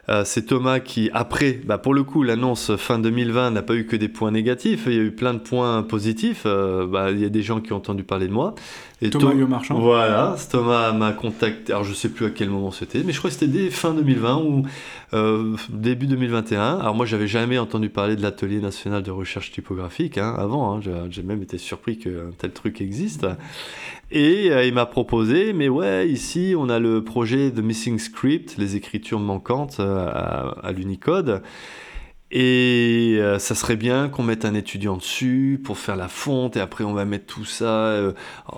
[0.08, 3.86] euh, c'est Thomas qui, après, bah pour le coup, l'annonce fin 2020 n'a pas eu
[3.86, 6.42] que des points négatifs, il y a eu plein de points positifs.
[6.46, 8.54] Euh, bah, il y a des gens qui ont entendu parler de moi.
[9.02, 9.78] Et Thomas Marchand.
[9.78, 11.70] Voilà, Thomas m'a contacté.
[11.70, 13.92] Alors je sais plus à quel moment c'était, mais je crois que c'était dès fin
[13.92, 14.62] 2020 ou
[15.12, 16.78] euh, début 2021.
[16.78, 20.78] Alors moi j'avais jamais entendu parler de l'atelier national de recherche typographique hein, avant.
[20.78, 20.80] Hein.
[21.10, 23.26] J'ai même été surpris qu'un tel truc existe.
[24.10, 28.56] Et euh, il m'a proposé, mais ouais, ici on a le projet de Missing Script,
[28.56, 30.08] les écritures manquantes euh,
[30.62, 31.42] à l'Unicode.
[32.32, 36.60] Et euh, ça serait bien qu'on mette un étudiant dessus pour faire la fonte et
[36.60, 38.12] après on va mettre tout ça, euh,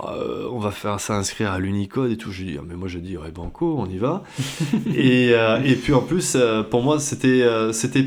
[0.07, 2.33] euh, on va faire ça inscrire à l'Unicode et tout.
[2.33, 4.23] Je dis, ah, mais moi je dis, ouais, banco, on y va.
[4.95, 5.33] et,
[5.65, 6.37] et, puis en plus,
[6.71, 8.07] pour moi, c'était, c'était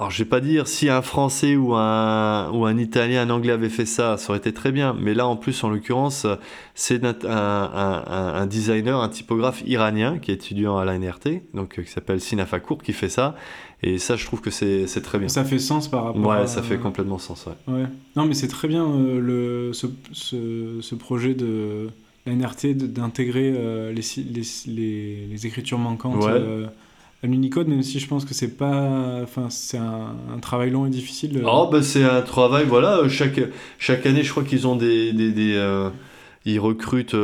[0.00, 3.52] alors, je vais pas dire si un Français ou un, ou un Italien, un Anglais
[3.52, 4.96] avait fait ça, ça aurait été très bien.
[4.98, 6.26] Mais là, en plus, en l'occurrence,
[6.74, 11.90] c'est un, un, un, designer, un typographe iranien qui est étudiant à l'ANRT, donc qui
[11.90, 13.36] s'appelle Sinafakour, qui fait ça.
[13.82, 15.28] Et ça, je trouve que c'est très bien.
[15.28, 17.74] Ça fait sens par rapport ouais, ça fait complètement sens, ouais.
[17.74, 17.86] ouais.
[18.16, 21.90] Non, mais c'est très bien euh, le, ce, ce, ce, projet de
[22.24, 24.02] l'ANRT d'intégrer euh, les,
[24.66, 26.24] les, les, écritures manquantes.
[26.24, 26.68] Euh,
[27.22, 30.90] à l'Unicode, même si je pense que c'est pas, enfin c'est un, travail long et
[30.90, 31.42] difficile.
[31.46, 33.08] Oh ben c'est un travail, voilà.
[33.08, 33.40] Chaque
[33.78, 35.90] chaque année, je crois qu'ils ont des, des, des
[36.46, 37.16] ils recrutent 5-6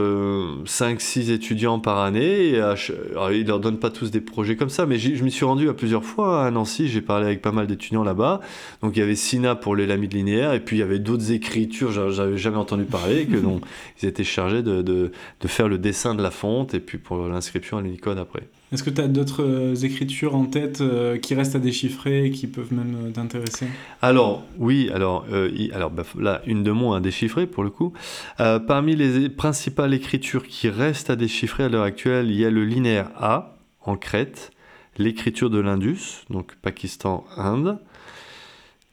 [1.31, 2.51] euh, étudiants par année.
[2.51, 5.47] Et alors, ils leur donnent pas tous des projets comme ça, mais je m'y suis
[5.47, 6.89] rendu à plusieurs fois à Nancy.
[6.89, 8.41] J'ai parlé avec pas mal d'étudiants là-bas.
[8.83, 11.33] Donc il y avait Sina pour les lamides linéaires, et puis il y avait d'autres
[11.33, 13.63] écritures, j'avais jamais entendu parler, que donc
[14.03, 17.27] ils étaient chargés de, de, de, faire le dessin de la fonte et puis pour
[17.29, 18.43] l'inscription à l'Unicode après.
[18.73, 22.31] Est-ce que tu as d'autres euh, écritures en tête euh, qui restent à déchiffrer et
[22.33, 23.67] qui peuvent même euh, t'intéresser?
[24.03, 25.25] Alors, oui, alors,
[25.73, 27.93] alors là, une de moins à déchiffrer pour le coup.
[28.37, 32.65] parmi les principales écritures qui restent à déchiffrer à l'heure actuelle, il y a le
[32.65, 34.51] linéaire A en Crète,
[34.99, 37.79] l'écriture de l'Indus, donc Pakistan-Inde,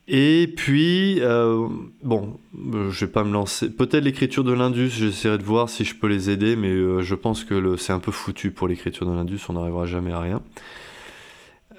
[0.08, 1.68] Et puis, euh,
[2.04, 2.38] bon,
[2.74, 3.70] euh, je vais pas me lancer.
[3.70, 7.16] Peut-être l'écriture de l'Indus, j'essaierai de voir si je peux les aider, mais euh, je
[7.16, 10.42] pense que c'est un peu foutu pour l'écriture de l'Indus, on n'arrivera jamais à rien.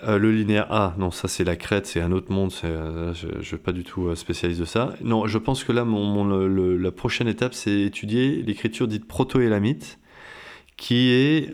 [0.06, 3.58] le linéaire A, non, ça c'est la crête, c'est un autre monde, je ne suis
[3.58, 4.94] pas du tout spécialiste de ça.
[5.02, 9.98] Non, je pense que là, la prochaine étape, c'est étudier l'écriture dite proto-élamite,
[10.76, 11.50] qui est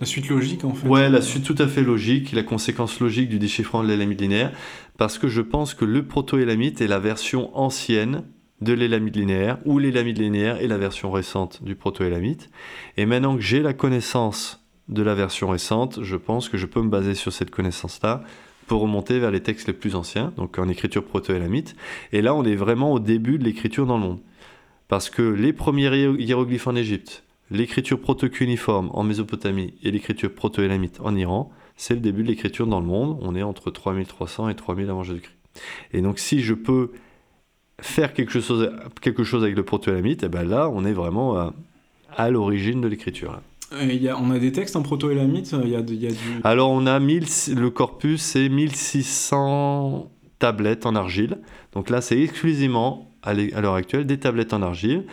[0.00, 0.88] la suite logique, en fait.
[0.88, 4.52] Ouais, la suite tout à fait logique, la conséquence logique du déchiffrement de l'élamite linéaire,
[4.98, 8.24] parce que je pense que le proto-élamite est la version ancienne
[8.60, 12.50] de l'élamite linéaire, ou l'élamite linéaire est la version récente du proto-élamite.
[12.96, 16.82] Et maintenant que j'ai la connaissance de la version récente, je pense que je peux
[16.82, 18.22] me baser sur cette connaissance-là
[18.66, 21.76] pour remonter vers les textes les plus anciens, donc en écriture proto-élamite.
[22.12, 24.20] Et là, on est vraiment au début de l'écriture dans le monde.
[24.88, 31.14] Parce que les premiers hiéroglyphes en Égypte, l'écriture proto-cuniforme en Mésopotamie et l'écriture proto-élamite en
[31.14, 33.18] Iran, c'est le début de l'écriture dans le monde.
[33.22, 35.36] On est entre 3300 et 3000 avant Jésus-Christ.
[35.92, 36.92] Et donc si je peux
[37.80, 41.36] faire quelque chose, quelque chose avec le proto-élamite, et eh ben là, on est vraiment
[41.36, 41.54] à,
[42.16, 43.40] à l'origine de l'écriture.
[43.80, 46.16] Y a, on a des textes en proto-élamite il y a, y a du...
[46.44, 47.24] Alors on a 1000,
[47.56, 51.38] le corpus, c'est 1600 tablettes en argile.
[51.72, 55.04] Donc là, c'est exclusivement, à l'heure actuelle, des tablettes en argile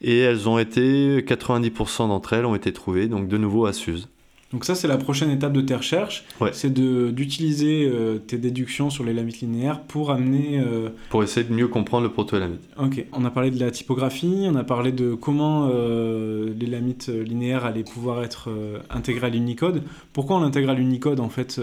[0.00, 4.08] et elles ont été, 90% d'entre elles ont été trouvées, donc de nouveau à Suse.
[4.52, 9.02] Donc ça, c'est la prochaine étape de tes recherches, c'est d'utiliser euh, tes déductions sur
[9.02, 10.60] les lamites linéaires pour amener...
[10.60, 12.60] Euh, pour essayer de mieux comprendre le proto-élamite.
[12.78, 17.08] Ok, on a parlé de la typographie, on a parlé de comment euh, les lamites
[17.08, 18.48] linéaires allaient pouvoir être
[18.88, 19.82] intégrées à l'Unicode.
[20.12, 21.60] Pourquoi on l'intègre à l'Unicode, en fait,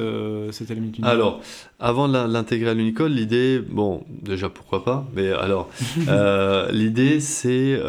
[0.52, 1.14] cette lamite linéaire?
[1.14, 1.42] Alors,
[1.80, 5.70] avant de l'intégrer à l'Unicode, l'idée, bon, déjà pourquoi pas, mais alors,
[6.72, 7.80] l'idée c'est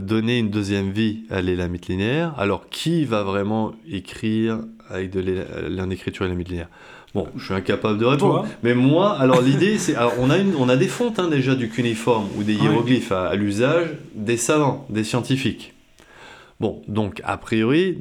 [0.00, 2.34] donner une deuxième vie à les lamites linéaires.
[2.38, 4.43] Alors, qui va vraiment écrire
[4.88, 6.68] avec de l'écriture et la linéaire
[7.14, 8.44] Bon, je suis incapable de répondre.
[8.64, 9.94] mais moi, alors l'idée, c'est.
[10.18, 13.36] On a, une, on a des fontes hein, déjà du cuniforme ou des hiéroglyphes à,
[13.36, 15.74] l'usage des savants, des scientifiques.
[16.58, 17.98] Bon, donc, a priori,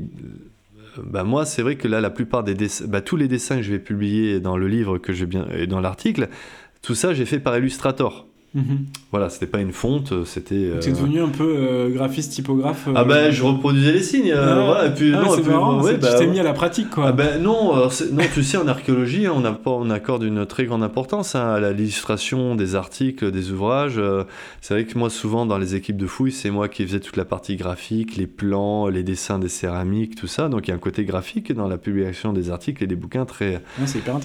[0.97, 3.61] bah moi, c'est vrai que là, la plupart des dessins, bah, tous les dessins que
[3.61, 6.29] je vais publier dans le livre que bien, et dans l'article,
[6.81, 8.25] tout ça, j'ai fait par Illustrator.
[8.55, 8.85] Mhm.
[9.09, 10.53] Voilà, c'était pas une fonte, euh, c'était.
[10.53, 10.79] Euh...
[10.79, 12.87] es devenu un peu euh, graphiste typographe.
[12.93, 14.31] ah ben, je reproduisais les signes.
[14.31, 17.07] Voilà, et puis ah, non, marrant, ouais, bah, tu t'es mis à la pratique quoi.
[17.07, 17.89] Ah ben non, non,
[18.31, 22.53] tu sais en archéologie, on, a, on accorde une très grande importance hein, à l'illustration
[22.53, 23.99] des articles, des ouvrages.
[24.61, 27.17] c'est vrai que moi souvent dans les équipes de fouilles, c'est moi qui faisais toute
[27.17, 30.47] la partie graphique, les plans, les dessins des céramiques, tout ça.
[30.47, 33.25] Donc il y a un côté graphique dans la publication des articles et des bouquins
[33.25, 33.63] très,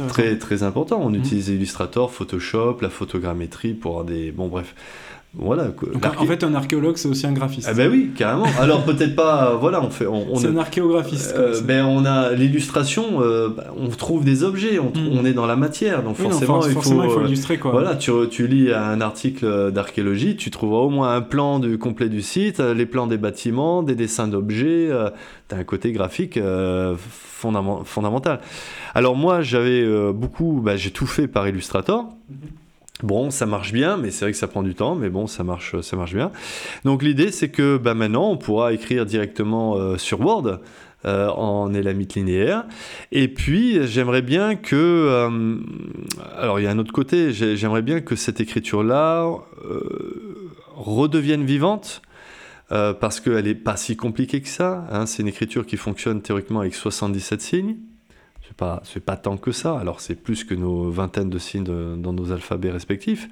[0.08, 1.00] très, très important.
[1.02, 1.16] On mhm.
[1.16, 4.74] utilise Illustrator, Photoshop, la photogrammétrie pour des bon, bref.
[5.34, 5.68] Voilà.
[6.18, 7.68] en fait, un archéologue, c'est aussi un graphiste.
[7.70, 8.46] Ah ben oui, carrément.
[8.58, 9.56] Alors peut-être pas.
[9.60, 10.06] Voilà, on fait.
[10.06, 11.34] On, c'est un archéographiste.
[11.36, 13.20] Euh, ben on a l'illustration.
[13.20, 14.78] Euh, on trouve des objets.
[14.78, 15.18] On, mm.
[15.18, 17.72] on, est dans la matière, donc forcément, il, faut, il faut illustrer quoi.
[17.72, 22.08] Voilà, tu, tu lis un article d'archéologie, tu trouveras au moins un plan du complet
[22.08, 24.88] du site, les plans des bâtiments, des dessins d'objets.
[24.90, 25.10] Euh,
[25.48, 26.40] tu as un côté graphique
[27.36, 28.40] fondamental.
[28.94, 30.62] Alors moi, j'avais beaucoup.
[30.64, 32.04] Ben, j'ai tout fait par Illustrator.
[32.32, 32.67] Mm-hmm.
[33.04, 35.44] Bon, ça marche bien, mais c'est vrai que ça prend du temps, mais bon, ça
[35.44, 36.32] marche, ça marche bien.
[36.84, 40.60] Donc l'idée, c'est que bah, maintenant, on pourra écrire directement euh, sur Word.
[41.04, 42.64] Euh, en élamite linéaire.
[43.12, 44.74] Et puis, j'aimerais bien que...
[44.74, 45.56] Euh,
[46.36, 49.30] alors, il y a un autre côté, j'aimerais bien que cette écriture-là
[50.74, 52.02] redevienne vivante,
[52.68, 54.88] parce qu'elle n'est pas si compliquée que ça.
[54.90, 55.06] Hein.
[55.06, 57.76] C'est une écriture qui fonctionne théoriquement avec 77 signes
[58.58, 59.78] pas c'est pas tant que ça.
[59.78, 63.28] Alors c'est plus que nos vingtaines de signes dans nos alphabets respectifs,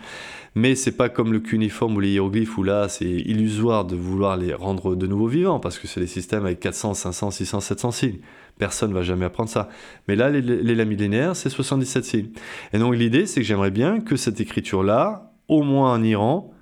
[0.55, 4.39] mais c'est pas comme le cuniforme ou les hiéroglyphes où là c'est illusoire de vouloir
[4.39, 7.91] les rendre de nouveau vivants parce que c'est des systèmes avec 400, 500, 600, 700
[7.91, 8.19] signes.
[8.57, 9.69] Personne va jamais apprendre ça.
[10.09, 12.31] Mais là les, les millénaires c'est 77 signes.
[12.73, 16.55] Et donc l'idée c'est que j'aimerais bien que cette écriture là, au moins en Iran,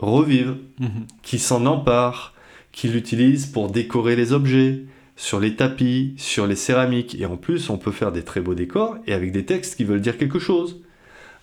[0.00, 1.06] revive, mhm.
[1.22, 2.34] qui s'en empare,
[2.72, 4.84] qui l'utilise pour décorer les objets
[5.18, 7.20] sur les tapis, sur les céramiques.
[7.20, 9.84] Et en plus, on peut faire des très beaux décors et avec des textes qui
[9.84, 10.80] veulent dire quelque chose.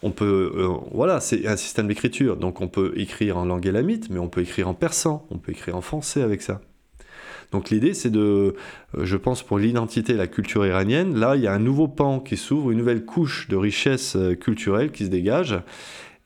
[0.01, 2.37] On peut, euh, voilà, c'est un système d'écriture.
[2.37, 5.51] Donc on peut écrire en langue élamite, mais on peut écrire en persan, on peut
[5.51, 6.61] écrire en français avec ça.
[7.51, 8.55] Donc l'idée, c'est de,
[8.97, 11.89] euh, je pense, pour l'identité et la culture iranienne, là, il y a un nouveau
[11.89, 15.59] pan qui s'ouvre, une nouvelle couche de richesse euh, culturelle qui se dégage.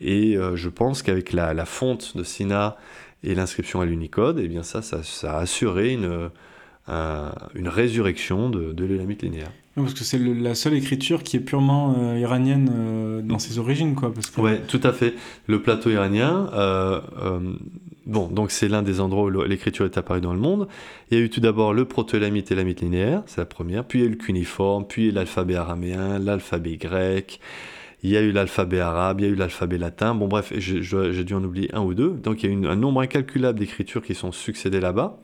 [0.02, 2.78] Et je pense qu'avec la, fonte de Sina
[3.22, 5.02] et l'inscription à l'Unicode, eh bien ça, ça
[5.36, 6.30] a assuré une
[7.56, 9.52] une résurrection de, de l'élamite linéaire.
[9.76, 13.96] parce que c'est la seule écriture qui est purement euh, iranienne euh, dans ses origines,
[13.96, 14.14] quoi.
[14.14, 14.42] Parce que...
[14.42, 15.14] Ouais, tout à fait.
[15.48, 17.00] Le plateau iranien, euh,
[18.06, 20.68] bon, donc c'est l'un des endroits où l'écriture est apparue dans le monde.
[21.12, 23.86] Il y a eu tout d'abord le proto-élamite et l'élamite linéaire, c'est la première.
[23.86, 27.40] Puis il y a eu le cuniforme, puis l'alphabet araméen, l'alphabet grec.
[28.02, 30.16] Il y a eu l'alphabet arabe, il y a eu l'alphabet latin.
[30.16, 32.12] Bon, bref, j'ai dû en oublier un ou deux.
[32.12, 35.20] Donc, il y a eu un nombre incalculable d'écritures qui sont succédées là-bas.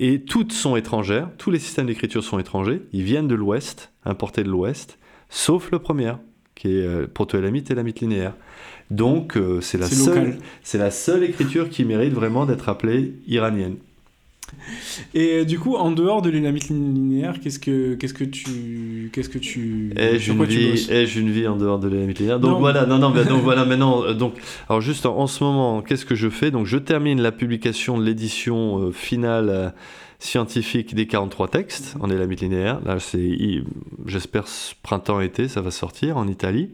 [0.00, 1.28] Et toutes sont étrangères.
[1.38, 2.82] Tous les systèmes d'écriture sont étrangers.
[2.92, 4.98] Ils viennent de l'Ouest, importés de l'Ouest,
[5.28, 6.14] sauf le premier,
[6.56, 8.34] qui est euh, proto-élamite et lamite linéaire.
[8.90, 10.38] Donc, euh, c'est la, seule,
[10.74, 13.76] la seule écriture qui mérite vraiment d'être appelée iranienne.
[15.14, 19.28] Et euh, du coup, en dehors de l'élamite linéaire, qu'est-ce que qu'est-ce que tu qu'est-ce
[19.28, 20.90] que tu ai-je une vie
[21.20, 24.14] une vie en dehors de l'élamite linéaire Donc voilà, non non, donc voilà maintenant euh,
[24.14, 24.34] donc
[24.68, 26.50] alors juste en, ce moment, qu'est-ce que je fais?
[26.50, 29.74] Donc je termine la publication de l'édition euh, finale
[30.18, 32.80] scientifique des 43 textes en élamite linéaire.
[32.84, 33.62] Là, c'est
[34.06, 34.46] j'espère
[34.82, 36.70] printemps-été, ça va sortir en Italie.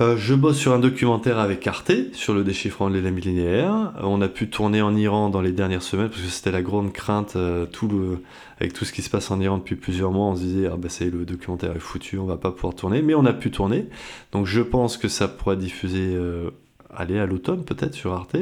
[0.00, 3.92] Euh, je bosse sur un documentaire avec Arte sur le déchiffrement de l'élément linéaire.
[3.96, 6.62] Euh, on a pu tourner en Iran dans les dernières semaines parce que c'était la
[6.62, 8.22] grande crainte euh, tout le,
[8.60, 10.26] avec tout ce qui se passe en Iran depuis plusieurs mois.
[10.26, 13.02] On se disait ah bah c'est le documentaire est foutu, on va pas pouvoir tourner,
[13.02, 13.86] mais on a pu tourner.
[14.30, 16.16] Donc je pense que ça pourra diffuser
[16.94, 18.36] aller à l'automne peut-être sur Arte.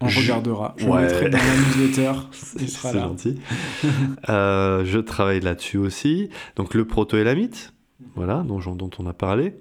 [0.00, 0.74] On regardera.
[0.78, 1.02] Je ouais.
[1.02, 2.12] mettrai dans la newsletter.
[2.32, 3.40] C'est gentil.
[4.28, 6.30] je travaille là-dessus aussi.
[6.54, 7.74] Donc le proto-élamite,
[8.14, 9.54] voilà, dont, dont on a parlé.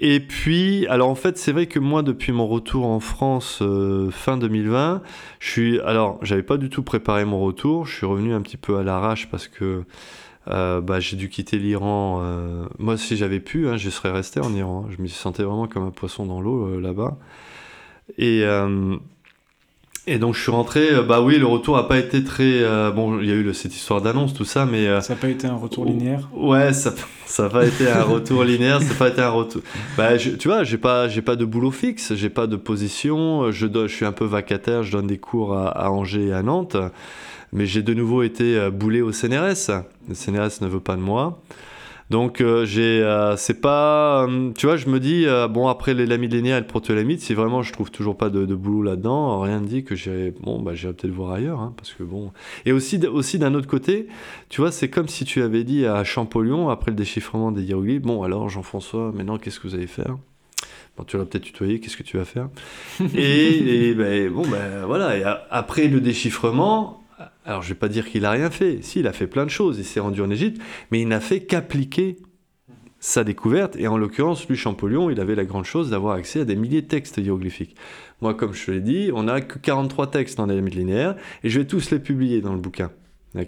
[0.00, 4.10] Et puis, alors en fait, c'est vrai que moi, depuis mon retour en France euh,
[4.12, 5.02] fin 2020,
[5.40, 7.84] je suis, alors, j'avais pas du tout préparé mon retour.
[7.86, 9.82] Je suis revenu un petit peu à l'arrache parce que
[10.46, 12.20] euh, bah, j'ai dû quitter l'Iran.
[12.22, 14.86] Euh, moi, si j'avais pu, hein, je serais resté en Iran.
[14.88, 17.18] Je me sentais vraiment comme un poisson dans l'eau là-bas.
[18.18, 18.44] Et
[20.08, 22.62] et donc je suis rentré, euh, bah oui, le retour a pas été très...
[22.62, 24.86] Euh, bon, il y a eu cette histoire d'annonce, tout ça, mais...
[24.86, 26.94] Euh, ça n'a pas été un retour linéaire Ouais, ça
[27.38, 29.60] n'a pas été un retour linéaire, ça n'a pas été un retour...
[29.98, 33.94] Bah, tu vois, j'ai pas, pas de boulot fixe, j'ai pas de position, je, je
[33.94, 36.78] suis un peu vacataire, je donne des cours à, à Angers et à Nantes,
[37.52, 39.84] mais j'ai de nouveau été boulé au CNRS.
[40.08, 41.38] Le CNRS ne veut pas de moi.
[42.10, 46.06] Donc euh, j'ai, euh, c'est pas, euh, tu vois, je me dis bon après les
[46.06, 49.66] linéaires et le proto-lamide, si vraiment je trouve toujours pas de, boulot là-dedans, rien ne
[49.66, 52.32] dit que j'irai, bon bah j'irai peut-être voir ailleurs, hein, parce que bon.
[52.64, 54.08] Et aussi aussi d'un autre côté,
[54.48, 58.02] tu vois, c'est comme si tu avais dit à Champollion après le déchiffrement des hiéroglyphes,
[58.02, 60.16] bon alors Jean-François, maintenant qu'est-ce que vous allez faire?
[60.96, 62.48] Bon, tu vas peut-être tutoyer, qu'est-ce que tu vas faire?
[63.14, 67.04] Et, ben, bon, ben voilà, et après le déchiffrement,
[67.48, 68.80] alors je ne vais pas dire qu'il a rien fait.
[68.82, 69.78] Si, il a fait plein de choses.
[69.78, 72.18] Il s'est rendu en Égypte, mais il n'a fait qu'appliquer
[73.00, 73.74] sa découverte.
[73.76, 76.82] Et en l'occurrence, lui, Champollion, il avait la grande chose d'avoir accès à des milliers
[76.82, 77.74] de textes hiéroglyphiques.
[78.20, 81.48] Moi, comme je te l'ai dit, on n'a que 43 textes dans les linéaire, et
[81.48, 82.90] je vais tous les publier dans le bouquin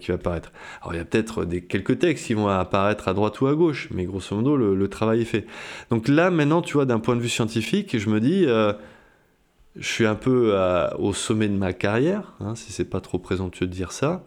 [0.01, 0.53] qui va apparaître.
[0.81, 3.89] Alors il y a peut-être quelques textes qui vont apparaître à droite ou à gauche,
[3.91, 5.47] mais grosso modo, le, travail est fait.
[5.91, 8.47] Donc là, maintenant, tu vois, d'un point de vue scientifique, je me dis...
[8.47, 8.73] Euh,
[9.77, 10.55] je suis un peu
[10.99, 14.25] au sommet de ma carrière, hein, si c'est pas trop présomptueux de dire ça,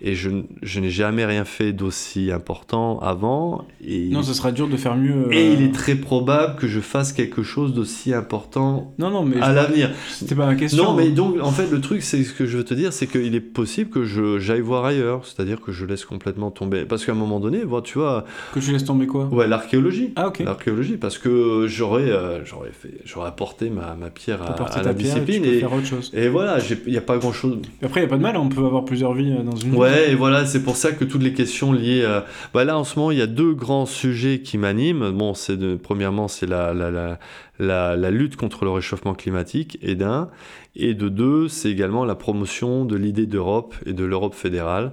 [0.00, 0.30] et je,
[0.62, 3.66] je n'ai jamais rien fait d'aussi important avant.
[3.82, 5.32] Et non, ce sera dur de faire mieux.
[5.32, 9.24] Et il euh, est très probable que je fasse quelque chose d'aussi important non, non,
[9.24, 9.90] mais à l'avenir.
[10.10, 10.84] C'était pas ma question.
[10.84, 13.06] Non, mais donc en fait le truc, c'est ce que je veux te dire, c'est
[13.06, 17.04] qu'il est possible que je j'aille voir ailleurs, c'est-à-dire que je laisse complètement tomber, parce
[17.04, 18.24] qu'à un moment donné, tu vois.
[18.52, 19.26] Que tu laisses tomber quoi?
[19.26, 20.12] Ouais, l'archéologie.
[20.16, 20.40] Ah ok.
[20.40, 25.44] L'archéologie, parce que j'aurais euh, j'aurais fait j'aurais apporté ma, ma pierre à, la discipline
[25.44, 26.10] et, faire autre chose.
[26.14, 27.58] et voilà, il n'y a pas grand chose.
[27.82, 29.74] après, il n'y a pas de mal, on peut avoir plusieurs vies euh, dans une.
[29.74, 32.04] Ouais, et voilà, c'est pour ça que toutes les questions liées.
[32.04, 32.26] À...
[32.52, 35.10] Bah là, en ce moment, il y a deux grands sujets qui m'animent.
[35.10, 35.76] Bon, c'est de...
[35.76, 37.18] premièrement, c'est la, la, la,
[37.58, 40.28] la, la lutte contre le réchauffement climatique, et d'un.
[40.76, 44.92] Et de deux, c'est également la promotion de l'idée d'Europe et de l'Europe fédérale.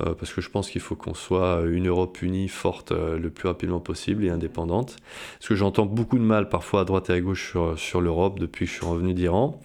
[0.00, 3.30] Euh, parce que je pense qu'il faut qu'on soit une Europe unie, forte euh, le
[3.30, 4.96] plus rapidement possible et indépendante.
[5.38, 8.38] Parce que j'entends beaucoup de mal parfois à droite et à gauche sur, sur l'Europe
[8.38, 9.60] depuis que je suis revenu d'Iran.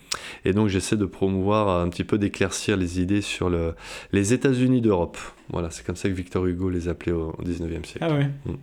[0.46, 3.74] Et donc j'essaie de promouvoir un petit peu d'éclaircir les idées sur le,
[4.14, 5.18] les États-Unis d'Europe.
[5.50, 8.00] Voilà, c'est comme ça que Victor Hugo les appelait au, 19e siècle.
[8.00, 8.30] Ah ouais.
[8.46, 8.56] Mm.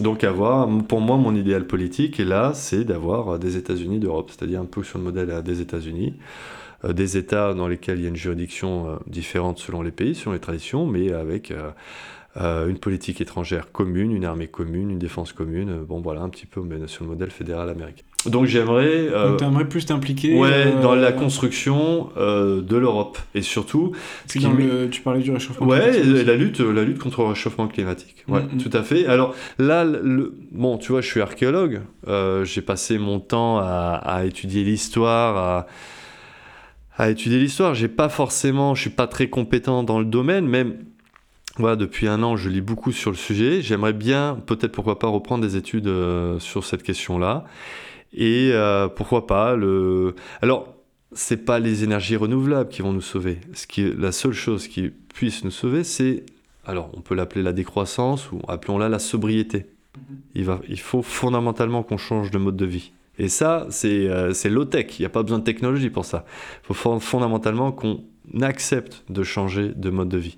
[0.00, 4.60] Donc avoir, pour moi, mon idéal politique, et là, c'est d'avoir des États-Unis d'Europe, c'est-à-dire
[4.60, 6.16] un peu sur le modèle des États-Unis.
[6.86, 10.14] Euh, des États dans lesquels il y a une juridiction euh, différente selon les pays,
[10.14, 11.52] selon les traditions, mais avec
[12.40, 15.84] euh, une politique étrangère commune, une armée commune, une défense commune.
[15.86, 18.02] bon, voilà, un petit peu mais sur le modèle fédéral américain.
[18.26, 19.08] Donc j'aimerais.
[19.08, 20.36] Euh, aimerais plus t'impliquer.
[20.36, 23.92] Ouais, dans la construction de l'Europe et surtout.
[24.28, 25.66] Puis dans le, tu parlais du réchauffement.
[25.66, 26.26] Ouais, climatique.
[26.26, 28.24] la lutte, la lutte contre le réchauffement climatique.
[28.26, 28.58] Ouais, mm, mm.
[28.58, 29.06] tout à fait.
[29.06, 31.82] Alors là, le, bon, tu vois, je suis archéologue.
[32.42, 35.66] J'ai passé mon temps à, à étudier l'histoire, à
[36.98, 37.74] à étudier l'histoire.
[37.74, 40.66] J'ai pas forcément, je suis pas très compétent dans le domaine, mais
[41.58, 43.62] voilà, depuis un an, je lis beaucoup sur le sujet.
[43.62, 47.44] J'aimerais bien, peut-être pourquoi pas, reprendre des études euh, sur cette question-là.
[48.12, 50.14] Et euh, pourquoi pas le.
[50.42, 50.74] Alors,
[51.12, 53.38] c'est pas les énergies renouvelables qui vont nous sauver.
[53.54, 56.24] Ce qui, la seule chose qui puisse nous sauver, c'est,
[56.66, 59.66] alors, on peut l'appeler la décroissance ou appelons-la la sobriété.
[60.34, 62.92] Il, va, il faut fondamentalement qu'on change de mode de vie.
[63.18, 66.24] Et ça, c'est euh, low-tech, il n'y a pas besoin de technologie pour ça.
[66.68, 68.04] Il faut fondamentalement qu'on
[68.42, 70.36] accepte de changer de mode de vie.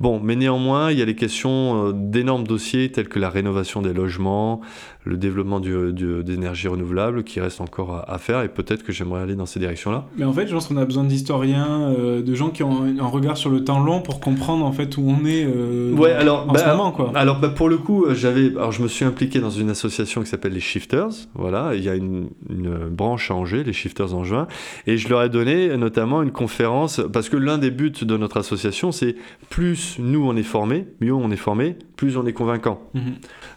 [0.00, 3.82] Bon, mais néanmoins, il y a les questions euh, d'énormes dossiers tels que la rénovation
[3.82, 4.60] des logements,
[5.06, 9.22] le développement du, du, d'énergie renouvelable qui reste encore à, faire et peut-être que j'aimerais
[9.22, 10.06] aller dans ces directions-là.
[10.16, 13.06] Mais en fait, je pense qu'on a besoin d'historiens, euh, de gens qui ont un
[13.06, 16.48] regard sur le temps long pour comprendre en fait où on est euh, ouais, alors,
[16.48, 16.90] en bah, ce moment.
[16.90, 17.12] Quoi.
[17.14, 20.28] Alors bah, pour le coup, j'avais, alors je me suis impliqué dans une association qui
[20.28, 21.28] s'appelle les Shifters.
[21.34, 24.48] Voilà, il y a une, une branche à Angers, les Shifters en juin,
[24.88, 28.38] et je leur ai donné notamment une conférence parce que l'un des buts de notre
[28.38, 29.14] association, c'est
[29.50, 32.80] plus nous on est formés, mieux on est formé, plus on est convaincant.
[32.94, 33.14] Mhm.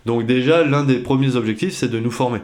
[0.10, 2.40] Donc déjà, l'un des premiers objectifs, c'est de nous former.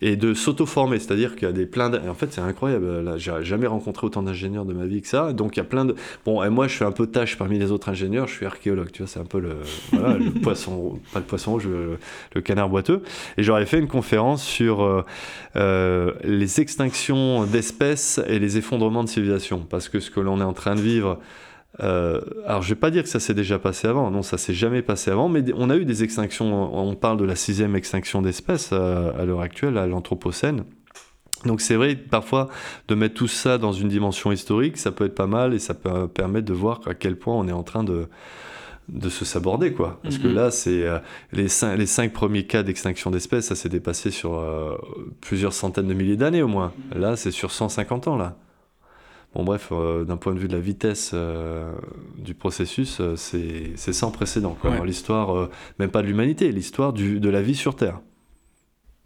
[0.00, 1.98] Et de s'auto-former, c'est-à-dire qu'il y a des plein de...
[2.08, 5.32] En fait, c'est incroyable, là, j'ai jamais rencontré autant d'ingénieurs de ma vie que ça,
[5.32, 5.94] donc il y a plein de...
[6.24, 8.90] Bon, et moi, je fais un peu tâche parmi les autres ingénieurs, je suis archéologue,
[8.90, 9.58] tu vois, c'est un peu le,
[9.92, 11.98] voilà, le poisson, pas le poisson rouge, le,
[12.34, 13.04] le canard boiteux,
[13.36, 15.04] et j'aurais fait une conférence sur euh,
[15.54, 20.44] euh, les extinctions d'espèces et les effondrements de civilisation, parce que ce que l'on est
[20.44, 21.20] en train de vivre
[21.80, 24.54] euh, alors, je vais pas dire que ça s'est déjà passé avant, non, ça s'est
[24.54, 28.20] jamais passé avant, mais on a eu des extinctions, on parle de la sixième extinction
[28.22, 30.64] d'espèces euh, à l'heure actuelle, à l'Anthropocène.
[31.44, 32.48] Donc c'est vrai, parfois,
[32.88, 35.72] de mettre tout ça dans une dimension historique, ça peut être pas mal et ça
[35.74, 38.08] peut permettre de voir à quel point on est en train de,
[38.88, 40.00] de se saborder, quoi.
[40.02, 40.34] Parce que Mhm.
[40.34, 40.98] là, c'est euh,
[41.30, 44.76] les, cinq, les cinq premiers cas d'extinction d'espèces, ça s'est dépassé sur euh,
[45.20, 46.72] plusieurs centaines de milliers d'années au moins.
[46.92, 48.36] Là, c'est sur 150 ans, là.
[49.34, 51.70] Bon, bref, euh, d'un point de vue de la vitesse euh,
[52.16, 54.56] du processus, euh, c'est sans précédent.
[54.64, 54.76] Ouais.
[54.78, 55.48] Dans L'histoire,
[55.78, 58.00] même pas de l'humanité, l'histoire de la vie sur Terre.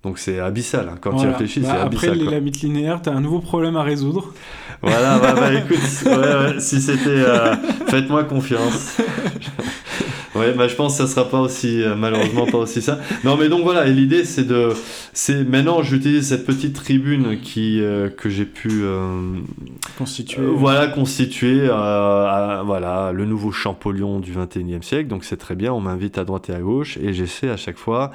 [0.04, 0.94] Donc c'est abyssal, hein.
[1.00, 1.30] quand tu Voilà.
[1.32, 2.18] réfléchis, Bah, c'est après abyssal.
[2.18, 2.34] les quoi.
[2.34, 4.32] limites linéaires, t'as un nouveau problème à résoudre.
[4.80, 7.22] Voilà, bah, bah, écoute, ouais, ouais, si c'était.
[7.86, 8.96] Faites-moi confiance.
[10.34, 11.82] ouais, bah, je pense que ça sera pas aussi.
[11.82, 12.98] euh, malheureusement, pas aussi ça.
[13.24, 14.70] Non, mais donc voilà, et l'idée, c'est de.
[15.12, 18.68] c'est Maintenant, j'utilise cette petite tribune qui, euh, que j'ai pu.
[18.82, 19.38] euh,
[19.98, 20.42] Constitué.
[20.42, 25.08] euh, voilà, constituer à- voilà, le nouveau Champollion du 21e siècle.
[25.08, 27.76] Donc c'est très bien, on m'invite à droite et à gauche et j'essaie à chaque
[27.78, 28.10] fois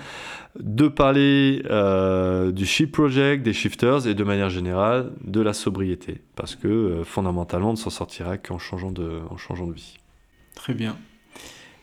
[0.59, 6.21] de parler euh, du Ship Project, des shifters et de manière générale de la sobriété.
[6.35, 9.97] Parce que euh, fondamentalement, on ne s'en sortira qu'en changeant de, en changeant de vie.
[10.55, 10.95] Très bien.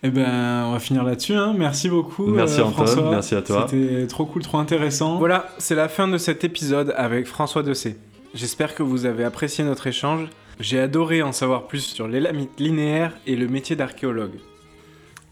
[0.07, 1.35] Eh ben, on va finir là-dessus.
[1.35, 1.55] hein.
[1.57, 2.27] Merci beaucoup.
[2.27, 3.11] Merci euh, Antoine, François.
[3.11, 3.67] merci à toi.
[3.71, 5.17] C'était trop cool, trop intéressant.
[5.17, 7.97] Voilà, c'est la fin de cet épisode avec François Dessay.
[8.35, 10.29] J'espère que vous avez apprécié notre échange.
[10.61, 14.35] J'ai adoré en savoir plus sur les limites linéaires et le métier d'archéologue.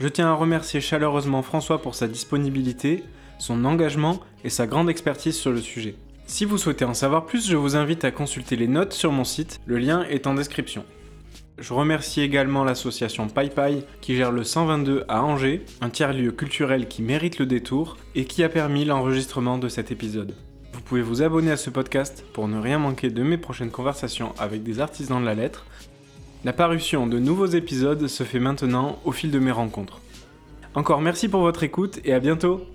[0.01, 3.05] Je tiens à remercier chaleureusement François pour sa disponibilité,
[3.39, 5.97] son engagement et sa grande expertise sur le sujet.
[6.27, 9.25] Si vous souhaitez en savoir plus, je vous invite à consulter les notes sur mon
[9.25, 10.85] site, le lien est en description.
[11.59, 17.03] Je remercie également l'association PaiPai qui gère le 122 à Angers, un tiers-lieu culturel qui
[17.03, 20.35] mérite le détour et qui a permis l'enregistrement de cet épisode.
[20.73, 24.35] Vous pouvez vous abonner à ce podcast pour ne rien manquer de mes prochaines conversations
[24.39, 25.67] avec des artisans de la lettre.
[26.45, 30.01] La parution de nouveaux épisodes se fait maintenant au fil de mes rencontres.
[30.75, 32.67] Encore merci pour votre écoute et à bientôt